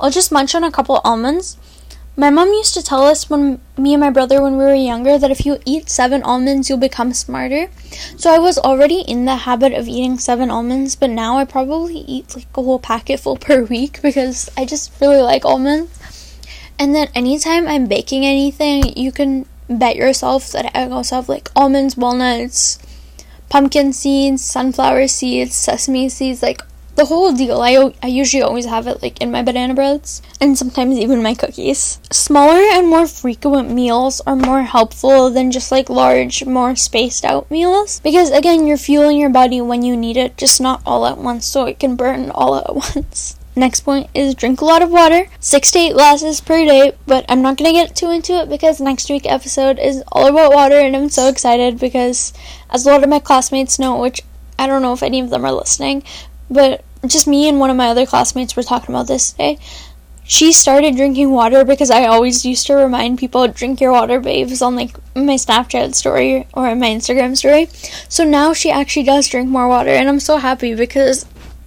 I'll 0.00 0.10
just 0.10 0.30
munch 0.30 0.54
on 0.54 0.64
a 0.64 0.70
couple 0.70 1.00
almonds 1.04 1.58
my 2.14 2.28
mom 2.28 2.48
used 2.48 2.74
to 2.74 2.82
tell 2.82 3.04
us 3.04 3.30
when 3.30 3.58
me 3.78 3.94
and 3.94 4.00
my 4.00 4.10
brother 4.10 4.42
when 4.42 4.58
we 4.58 4.64
were 4.64 4.74
younger 4.74 5.16
that 5.16 5.30
if 5.30 5.46
you 5.46 5.58
eat 5.64 5.88
7 5.88 6.22
almonds 6.22 6.68
you'll 6.68 6.78
become 6.78 7.14
smarter. 7.14 7.70
So 8.18 8.30
I 8.30 8.38
was 8.38 8.58
already 8.58 9.00
in 9.00 9.24
the 9.24 9.36
habit 9.36 9.72
of 9.72 9.88
eating 9.88 10.18
7 10.18 10.50
almonds, 10.50 10.94
but 10.94 11.08
now 11.08 11.38
I 11.38 11.46
probably 11.46 12.00
eat 12.00 12.36
like 12.36 12.46
a 12.54 12.62
whole 12.62 12.78
packet 12.78 13.20
full 13.20 13.38
per 13.38 13.64
week 13.74 14.02
because 14.02 14.50
I 14.58 14.66
just 14.66 14.92
really 15.00 15.22
like 15.22 15.46
almonds. 15.46 15.98
And 16.78 16.94
then 16.94 17.08
anytime 17.14 17.66
I'm 17.66 17.86
baking 17.86 18.26
anything, 18.26 18.94
you 18.96 19.10
can 19.10 19.46
bet 19.72 19.96
yourself 19.96 20.50
that 20.52 20.70
I 20.74 20.88
also 20.88 21.16
have 21.16 21.28
like 21.28 21.50
almonds, 21.54 21.96
walnuts, 21.96 22.78
pumpkin 23.48 23.92
seeds, 23.92 24.42
sunflower 24.42 25.08
seeds, 25.08 25.54
sesame 25.54 26.08
seeds, 26.08 26.42
like 26.42 26.62
the 26.94 27.06
whole 27.06 27.32
deal. 27.32 27.60
I, 27.60 27.94
I 28.02 28.06
usually 28.06 28.42
always 28.42 28.66
have 28.66 28.86
it 28.86 29.02
like 29.02 29.20
in 29.20 29.30
my 29.30 29.42
banana 29.42 29.74
breads 29.74 30.22
and 30.40 30.56
sometimes 30.56 30.98
even 30.98 31.22
my 31.22 31.34
cookies. 31.34 31.98
Smaller 32.10 32.60
and 32.72 32.88
more 32.88 33.06
frequent 33.06 33.70
meals 33.70 34.20
are 34.26 34.36
more 34.36 34.62
helpful 34.62 35.30
than 35.30 35.50
just 35.50 35.72
like 35.72 35.88
large, 35.88 36.44
more 36.44 36.76
spaced 36.76 37.24
out 37.24 37.50
meals 37.50 38.00
because 38.00 38.30
again, 38.30 38.66
you're 38.66 38.76
fueling 38.76 39.18
your 39.18 39.30
body 39.30 39.60
when 39.60 39.82
you 39.82 39.96
need 39.96 40.16
it, 40.16 40.36
just 40.36 40.60
not 40.60 40.82
all 40.86 41.06
at 41.06 41.18
once 41.18 41.46
so 41.46 41.66
it 41.66 41.78
can 41.78 41.96
burn 41.96 42.30
all 42.30 42.56
at 42.56 42.74
once. 42.94 43.36
Next 43.54 43.80
point 43.80 44.08
is 44.14 44.34
drink 44.34 44.60
a 44.60 44.64
lot 44.64 44.80
of 44.80 44.90
water, 44.90 45.28
six 45.38 45.70
to 45.72 45.78
eight 45.78 45.92
glasses 45.92 46.40
per 46.40 46.64
day. 46.64 46.92
But 47.06 47.26
I'm 47.28 47.42
not 47.42 47.58
gonna 47.58 47.72
get 47.72 47.94
too 47.94 48.10
into 48.10 48.32
it 48.34 48.48
because 48.48 48.80
next 48.80 49.10
week 49.10 49.26
episode 49.26 49.78
is 49.78 50.02
all 50.10 50.26
about 50.26 50.54
water, 50.54 50.78
and 50.78 50.96
I'm 50.96 51.10
so 51.10 51.28
excited 51.28 51.78
because, 51.78 52.32
as 52.70 52.86
a 52.86 52.90
lot 52.90 53.02
of 53.02 53.10
my 53.10 53.18
classmates 53.18 53.78
know, 53.78 54.00
which 54.00 54.22
I 54.58 54.66
don't 54.66 54.82
know 54.82 54.94
if 54.94 55.02
any 55.02 55.20
of 55.20 55.30
them 55.30 55.44
are 55.44 55.52
listening, 55.52 56.02
but 56.50 56.82
just 57.06 57.26
me 57.26 57.48
and 57.48 57.58
one 57.58 57.68
of 57.68 57.76
my 57.76 57.88
other 57.88 58.06
classmates 58.06 58.56
were 58.56 58.62
talking 58.62 58.94
about 58.94 59.08
this 59.08 59.32
today. 59.32 59.58
She 60.24 60.52
started 60.52 60.96
drinking 60.96 61.32
water 61.32 61.64
because 61.64 61.90
I 61.90 62.06
always 62.06 62.44
used 62.44 62.66
to 62.68 62.74
remind 62.74 63.18
people 63.18 63.46
drink 63.48 63.80
your 63.80 63.90
water 63.92 64.20
babes 64.20 64.62
on 64.62 64.76
like 64.76 64.96
my 65.16 65.34
Snapchat 65.34 65.94
story 65.94 66.46
or 66.54 66.74
my 66.76 66.88
Instagram 66.88 67.36
story. 67.36 67.68
So 68.08 68.24
now 68.24 68.52
she 68.52 68.70
actually 68.70 69.02
does 69.02 69.28
drink 69.28 69.48
more 69.48 69.68
water 69.68 69.90
and 69.90 70.08
I'm 70.08 70.20
so 70.20 70.36
happy 70.36 70.74
because 70.74 71.26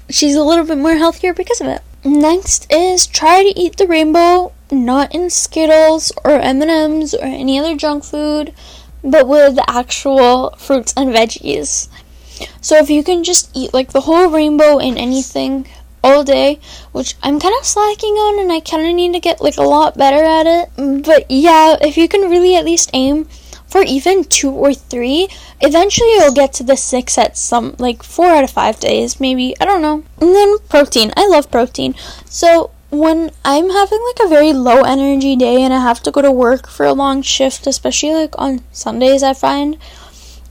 she's 0.10 0.36
a 0.36 0.44
little 0.44 0.66
bit 0.66 0.78
more 0.78 0.96
healthier 0.96 1.34
because 1.34 1.62
of 1.62 1.68
it. 1.68 1.82
Next 2.04 2.72
is 2.72 3.08
try 3.08 3.44
to 3.44 3.60
eat 3.60 3.78
the 3.78 3.88
rainbow 3.88 4.54
not 4.72 5.14
in 5.14 5.30
Skittles 5.30 6.12
or 6.24 6.40
M&Ms 6.40 7.14
or 7.14 7.26
any 7.26 7.60
other 7.60 7.76
junk 7.76 8.04
food, 8.04 8.54
but 9.04 9.28
with 9.28 9.58
actual 9.68 10.52
fruits 10.58 10.94
and 10.98 11.10
veggies. 11.10 11.88
So 12.62 12.78
if 12.78 12.90
you 12.90 13.04
can 13.04 13.24
just 13.24 13.50
eat 13.54 13.74
like 13.74 13.92
the 13.92 14.02
whole 14.02 14.30
rainbow 14.30 14.78
in 14.78 14.98
anything 14.98 15.68
all 16.04 16.24
day, 16.24 16.60
which 16.92 17.16
I'm 17.24 17.40
kind 17.40 17.56
of 17.60 17.66
slacking 17.66 18.14
on 18.14 18.40
and 18.40 18.52
I 18.52 18.60
kind 18.60 18.88
of 18.88 18.96
need 18.96 19.14
to 19.14 19.20
get 19.20 19.42
like 19.42 19.58
a 19.58 19.64
lot 19.64 19.98
better 19.98 20.24
at 20.24 20.46
it. 20.46 21.04
But 21.04 21.30
yeah, 21.30 21.78
if 21.82 21.98
you 21.98 22.08
can 22.08 22.30
really 22.30 22.56
at 22.56 22.66
least 22.66 22.90
aim 22.94 23.28
for 23.68 23.82
even 23.84 24.24
two 24.24 24.52
or 24.52 24.74
three, 24.74 25.28
eventually 25.62 26.10
you'll 26.14 26.34
get 26.34 26.54
to 26.54 26.64
the 26.64 26.78
six 26.78 27.18
at 27.18 27.38
some 27.38 27.76
like 27.80 28.04
four 28.04 28.28
out 28.28 28.44
of 28.44 28.52
five 28.52 28.80
days, 28.80 29.20
maybe. 29.20 29.56
I 29.60 29.66
don't 29.66 29.82
know. 29.82 30.04
And 30.22 30.36
then 30.36 30.58
protein. 30.70 31.12
I 31.18 31.28
love 31.28 31.52
protein. 31.52 31.96
So 32.26 32.72
when 32.92 33.32
I'm 33.44 33.70
having 33.70 34.00
like 34.08 34.26
a 34.26 34.30
very 34.30 34.54
low 34.54 34.82
energy 34.82 35.36
day 35.36 35.62
and 35.62 35.74
I 35.74 35.82
have 35.82 36.02
to 36.04 36.12
go 36.12 36.22
to 36.22 36.32
work 36.32 36.68
for 36.68 36.86
a 36.86 36.94
long 36.94 37.22
shift, 37.22 37.68
especially 37.68 38.14
like 38.14 38.36
on 38.38 38.64
Sundays, 38.72 39.24
I 39.24 39.34
find 39.34 39.78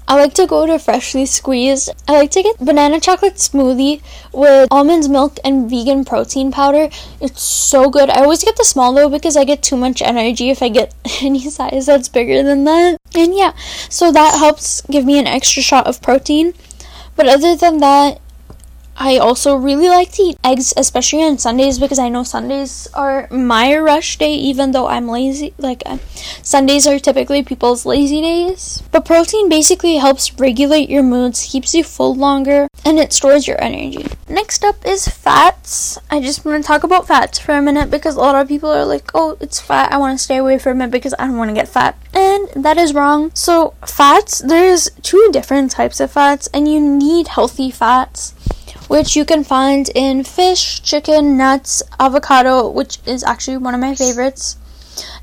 I 0.06 0.16
like 0.16 0.34
to 0.34 0.46
go 0.46 0.66
to 0.66 0.78
Freshly 0.78 1.24
Squeezed. 1.24 1.88
I 2.06 2.12
like 2.12 2.30
to 2.32 2.42
get 2.42 2.58
banana 2.58 3.00
chocolate 3.00 3.36
smoothie 3.36 4.02
with 4.34 4.68
almonds, 4.70 5.08
milk, 5.08 5.38
and 5.42 5.68
vegan 5.70 6.04
protein 6.04 6.52
powder. 6.52 6.90
It's 7.22 7.42
so 7.42 7.88
good. 7.88 8.10
I 8.10 8.22
always 8.22 8.44
get 8.44 8.56
the 8.56 8.64
small 8.64 8.92
though 8.92 9.08
because 9.08 9.34
I 9.34 9.44
get 9.44 9.62
too 9.62 9.76
much 9.76 10.02
energy 10.02 10.50
if 10.50 10.62
I 10.62 10.68
get 10.68 10.94
any 11.22 11.40
size 11.48 11.86
that's 11.86 12.10
bigger 12.10 12.42
than 12.42 12.64
that. 12.64 12.98
And 13.14 13.34
yeah, 13.34 13.52
so 13.88 14.12
that 14.12 14.38
helps 14.38 14.82
give 14.82 15.06
me 15.06 15.18
an 15.18 15.26
extra 15.26 15.62
shot 15.62 15.86
of 15.86 16.02
protein. 16.02 16.52
But 17.16 17.26
other 17.26 17.56
than 17.56 17.78
that, 17.78 18.20
I 18.96 19.18
also 19.18 19.56
really 19.56 19.88
like 19.88 20.12
to 20.12 20.22
eat 20.22 20.38
eggs, 20.44 20.72
especially 20.76 21.22
on 21.22 21.38
Sundays, 21.38 21.78
because 21.78 21.98
I 21.98 22.08
know 22.08 22.22
Sundays 22.22 22.86
are 22.94 23.28
my 23.30 23.76
rush 23.76 24.18
day, 24.18 24.34
even 24.34 24.70
though 24.70 24.86
I'm 24.86 25.08
lazy. 25.08 25.52
Like, 25.58 25.82
uh, 25.84 25.98
Sundays 26.42 26.86
are 26.86 26.98
typically 26.98 27.42
people's 27.42 27.84
lazy 27.84 28.20
days. 28.20 28.82
But 28.92 29.04
protein 29.04 29.48
basically 29.48 29.96
helps 29.96 30.32
regulate 30.38 30.88
your 30.88 31.02
moods, 31.02 31.46
keeps 31.50 31.74
you 31.74 31.82
full 31.82 32.14
longer, 32.14 32.68
and 32.84 32.98
it 32.98 33.12
stores 33.12 33.48
your 33.48 33.60
energy. 33.60 34.06
Next 34.28 34.64
up 34.64 34.76
is 34.86 35.08
fats. 35.08 35.98
I 36.10 36.20
just 36.20 36.44
want 36.44 36.62
to 36.62 36.66
talk 36.66 36.84
about 36.84 37.08
fats 37.08 37.38
for 37.38 37.52
a 37.52 37.62
minute 37.62 37.90
because 37.90 38.14
a 38.14 38.20
lot 38.20 38.40
of 38.40 38.48
people 38.48 38.70
are 38.70 38.84
like, 38.84 39.10
oh, 39.14 39.36
it's 39.40 39.60
fat. 39.60 39.92
I 39.92 39.96
want 39.98 40.16
to 40.18 40.22
stay 40.22 40.36
away 40.36 40.58
from 40.58 40.80
it 40.80 40.90
because 40.90 41.14
I 41.18 41.26
don't 41.26 41.36
want 41.36 41.50
to 41.50 41.54
get 41.54 41.68
fat. 41.68 41.98
And 42.12 42.48
that 42.64 42.78
is 42.78 42.94
wrong. 42.94 43.32
So, 43.34 43.74
fats, 43.84 44.38
there's 44.38 44.90
two 45.02 45.30
different 45.32 45.72
types 45.72 45.98
of 45.98 46.12
fats, 46.12 46.48
and 46.54 46.68
you 46.68 46.80
need 46.80 47.28
healthy 47.28 47.70
fats 47.70 48.34
which 48.88 49.16
you 49.16 49.24
can 49.24 49.44
find 49.44 49.90
in 49.94 50.24
fish, 50.24 50.82
chicken, 50.82 51.36
nuts, 51.36 51.82
avocado, 51.98 52.68
which 52.68 52.98
is 53.06 53.24
actually 53.24 53.56
one 53.56 53.74
of 53.74 53.80
my 53.80 53.94
favorites, 53.94 54.56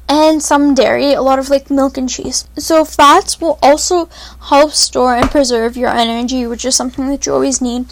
and 0.09 0.43
some 0.43 0.75
dairy, 0.75 1.13
a 1.13 1.21
lot 1.21 1.39
of 1.39 1.49
like 1.49 1.69
milk 1.69 1.97
and 1.97 2.09
cheese. 2.09 2.45
So, 2.57 2.83
fats 2.83 3.39
will 3.39 3.57
also 3.61 4.09
help 4.49 4.71
store 4.71 5.15
and 5.15 5.31
preserve 5.31 5.77
your 5.77 5.89
energy, 5.89 6.45
which 6.45 6.65
is 6.65 6.75
something 6.75 7.07
that 7.07 7.25
you 7.25 7.33
always 7.33 7.61
need. 7.61 7.85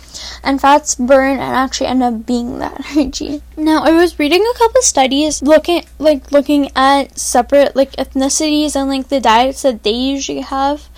And 0.44 0.60
fats 0.60 0.96
burn 0.96 1.40
and 1.40 1.56
actually 1.56 1.88
end 1.88 2.04
up 2.04 2.26
being 2.26 2.60
that 2.60 2.86
energy. 2.98 3.42
Now, 3.56 3.84
I 3.84 3.92
was 3.92 4.20
reading 4.20 4.44
a 4.44 4.58
couple 4.58 4.82
studies 4.82 5.42
looking 5.42 5.86
like 5.98 6.32
looking 6.32 6.72
at 6.76 7.18
separate 7.18 7.76
like 7.76 7.94
ethnicities 7.94 8.76
and 8.76 8.90
like 8.90 9.08
the 9.08 9.22
diets 9.22 9.62
that 9.62 9.84
they 9.84 9.92
usually 9.92 10.42
have 10.42 10.90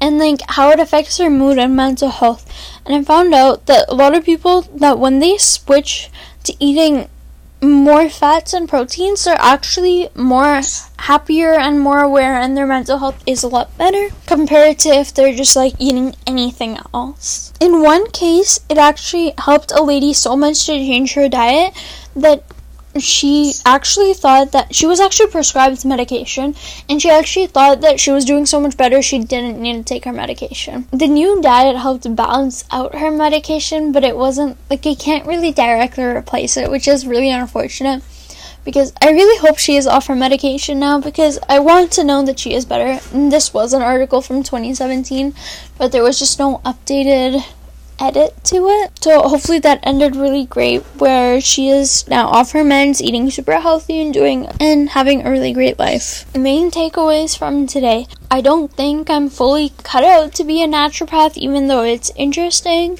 and 0.00 0.18
like 0.18 0.40
how 0.48 0.70
it 0.70 0.80
affects 0.80 1.18
their 1.18 1.30
mood 1.30 1.58
and 1.58 1.76
mental 1.76 2.08
health. 2.08 2.46
And 2.90 2.98
I 2.98 3.04
found 3.04 3.32
out 3.32 3.66
that 3.66 3.88
a 3.88 3.94
lot 3.94 4.16
of 4.16 4.24
people 4.24 4.62
that 4.62 4.98
when 4.98 5.20
they 5.20 5.38
switch 5.38 6.10
to 6.42 6.56
eating 6.58 7.08
more 7.62 8.10
fats 8.10 8.52
and 8.52 8.68
proteins, 8.68 9.22
they're 9.22 9.36
actually 9.38 10.08
more 10.16 10.60
happier 10.98 11.52
and 11.52 11.78
more 11.78 12.00
aware, 12.00 12.34
and 12.34 12.56
their 12.56 12.66
mental 12.66 12.98
health 12.98 13.22
is 13.28 13.44
a 13.44 13.48
lot 13.48 13.78
better 13.78 14.08
compared 14.26 14.80
to 14.80 14.88
if 14.88 15.14
they're 15.14 15.36
just 15.36 15.54
like 15.54 15.74
eating 15.78 16.16
anything 16.26 16.78
else. 16.92 17.52
In 17.60 17.80
one 17.80 18.10
case, 18.10 18.58
it 18.68 18.76
actually 18.76 19.34
helped 19.38 19.70
a 19.70 19.84
lady 19.84 20.12
so 20.12 20.36
much 20.36 20.66
to 20.66 20.72
change 20.72 21.14
her 21.14 21.28
diet 21.28 21.72
that 22.16 22.42
she 23.00 23.54
actually 23.64 24.14
thought 24.14 24.52
that 24.52 24.74
she 24.74 24.86
was 24.86 25.00
actually 25.00 25.30
prescribed 25.30 25.84
medication 25.84 26.54
and 26.88 27.00
she 27.00 27.10
actually 27.10 27.46
thought 27.46 27.80
that 27.80 27.98
she 27.98 28.10
was 28.10 28.24
doing 28.24 28.46
so 28.46 28.60
much 28.60 28.76
better 28.76 29.02
she 29.02 29.18
didn't 29.18 29.60
need 29.60 29.76
to 29.78 29.82
take 29.82 30.04
her 30.04 30.12
medication. 30.12 30.86
The 30.90 31.08
new 31.08 31.40
diet 31.40 31.76
helped 31.76 32.14
balance 32.14 32.64
out 32.70 32.94
her 32.96 33.10
medication, 33.10 33.92
but 33.92 34.04
it 34.04 34.16
wasn't 34.16 34.56
like 34.68 34.86
it 34.86 34.98
can't 34.98 35.26
really 35.26 35.52
directly 35.52 36.04
replace 36.04 36.56
it, 36.56 36.70
which 36.70 36.86
is 36.86 37.06
really 37.06 37.30
unfortunate 37.30 38.02
because 38.64 38.92
I 39.00 39.10
really 39.10 39.38
hope 39.38 39.58
she 39.58 39.76
is 39.76 39.86
off 39.86 40.06
her 40.06 40.14
medication 40.16 40.78
now 40.78 41.00
because 41.00 41.38
I 41.48 41.58
want 41.60 41.92
to 41.92 42.04
know 42.04 42.24
that 42.24 42.38
she 42.38 42.54
is 42.54 42.64
better. 42.64 43.00
And 43.12 43.32
this 43.32 43.54
was 43.54 43.72
an 43.72 43.82
article 43.82 44.20
from 44.20 44.42
2017, 44.42 45.34
but 45.78 45.92
there 45.92 46.02
was 46.02 46.18
just 46.18 46.38
no 46.38 46.60
updated 46.64 47.44
edit 48.00 48.42
to 48.44 48.68
it. 48.68 49.02
So 49.02 49.22
hopefully 49.22 49.58
that 49.60 49.80
ended 49.82 50.16
really 50.16 50.46
great 50.46 50.82
where 50.96 51.40
she 51.40 51.68
is 51.68 52.08
now 52.08 52.28
off 52.28 52.52
her 52.52 52.64
meds, 52.64 53.00
eating 53.00 53.30
super 53.30 53.60
healthy 53.60 54.00
and 54.00 54.12
doing 54.12 54.46
and 54.58 54.90
having 54.90 55.24
a 55.26 55.30
really 55.30 55.52
great 55.52 55.78
life. 55.78 56.24
Main 56.34 56.70
takeaways 56.70 57.36
from 57.36 57.66
today. 57.66 58.06
I 58.30 58.40
don't 58.40 58.72
think 58.72 59.10
I'm 59.10 59.28
fully 59.28 59.72
cut 59.82 60.04
out 60.04 60.34
to 60.34 60.44
be 60.44 60.62
a 60.62 60.66
naturopath 60.66 61.36
even 61.36 61.68
though 61.68 61.82
it's 61.82 62.10
interesting. 62.16 62.98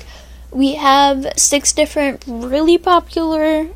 We 0.51 0.75
have 0.75 1.27
six 1.37 1.73
different 1.73 2.25
really 2.27 2.77
popular 2.77 3.69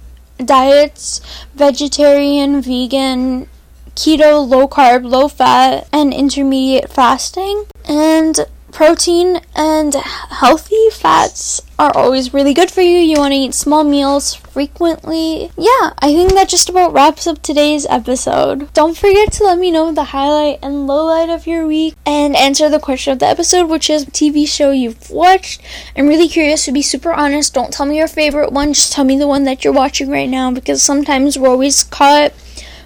diets 0.45 1.21
vegetarian, 1.55 2.61
vegan, 2.61 3.49
keto, 3.95 4.47
low 4.47 4.67
carb, 4.67 5.09
low 5.09 5.29
fat, 5.29 5.89
and 5.93 6.13
intermediate 6.13 6.91
fasting. 6.91 7.65
And 7.89 8.47
protein 8.75 9.41
and 9.55 9.95
healthy 9.95 10.91
fats 10.91 11.63
are 11.79 11.97
always 11.97 12.35
really 12.35 12.53
good 12.53 12.71
for 12.71 12.81
you. 12.81 12.99
You 12.99 13.19
want 13.19 13.33
to 13.33 13.39
eat 13.39 13.55
small 13.55 13.85
meals 13.85 14.35
frequently. 14.35 15.53
Yeah, 15.57 15.93
I 16.01 16.13
think 16.13 16.33
that 16.33 16.49
just 16.49 16.69
about 16.69 16.93
wraps 16.93 17.29
up 17.29 17.41
today's 17.41 17.87
episode. 17.87 18.73
Don't 18.75 18.97
forget 18.97 19.33
to 19.35 19.45
let 19.45 19.59
me 19.59 19.71
know 19.71 19.93
the 19.93 20.05
highlight 20.05 20.59
and 20.61 20.89
low 20.89 21.07
light 21.07 21.31
of 21.31 21.47
your 21.47 21.67
week 21.67 21.95
and 22.05 22.35
answer 22.35 22.69
the 22.69 22.81
question 22.81 23.13
of 23.13 23.21
the 23.21 23.29
episode, 23.29 23.71
which 23.71 23.89
is 23.89 24.07
TV 24.07 24.47
show 24.47 24.73
you've 24.73 25.09
watched. 25.09 25.63
I'm 25.97 26.09
really 26.09 26.29
curious 26.29 26.65
to 26.65 26.73
be 26.73 26.83
super 26.83 27.13
honest. 27.13 27.55
Don't 27.55 27.73
tell 27.73 27.87
me 27.87 27.97
your 27.97 28.09
favorite 28.09 28.53
one, 28.53 28.73
just 28.73 28.93
tell 28.93 29.05
me 29.05 29.17
the 29.17 29.29
one 29.29 29.45
that 29.45 29.63
you're 29.63 29.73
watching 29.73 30.11
right 30.11 30.29
now 30.29 30.51
because 30.51 30.83
sometimes 30.83 31.39
we're 31.39 31.49
always 31.49 31.85
caught 31.85 32.33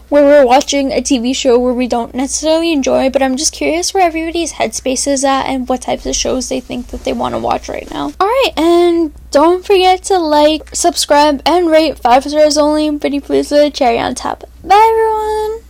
where 0.08 0.24
we're 0.24 0.46
watching 0.46 0.90
a 0.92 1.02
TV 1.02 1.34
show 1.34 1.58
where 1.58 1.72
we 1.72 1.86
don't 1.86 2.14
necessarily 2.14 2.72
enjoy, 2.72 3.10
but 3.10 3.22
I'm 3.22 3.36
just 3.36 3.52
curious 3.52 3.92
where 3.92 4.06
everybody's 4.06 4.54
headspace 4.54 5.06
is 5.06 5.24
at 5.24 5.44
and 5.44 5.68
what 5.68 5.82
types 5.82 6.06
of 6.06 6.16
shows 6.16 6.48
they 6.48 6.60
think 6.60 6.88
that 6.88 7.04
they 7.04 7.12
want 7.12 7.34
to 7.34 7.38
watch 7.38 7.68
right 7.68 7.90
now. 7.90 8.12
Alright, 8.20 8.58
and 8.58 9.12
don't 9.30 9.64
forget 9.64 10.02
to 10.04 10.18
like, 10.18 10.74
subscribe, 10.74 11.42
and 11.44 11.70
rate 11.70 11.98
5 11.98 12.24
stars 12.24 12.56
only, 12.56 12.98
pretty 12.98 13.20
please 13.20 13.50
with 13.50 13.60
a 13.60 13.70
cherry 13.70 13.98
on 13.98 14.14
top. 14.14 14.44
Bye 14.64 14.88
everyone! 14.90 15.67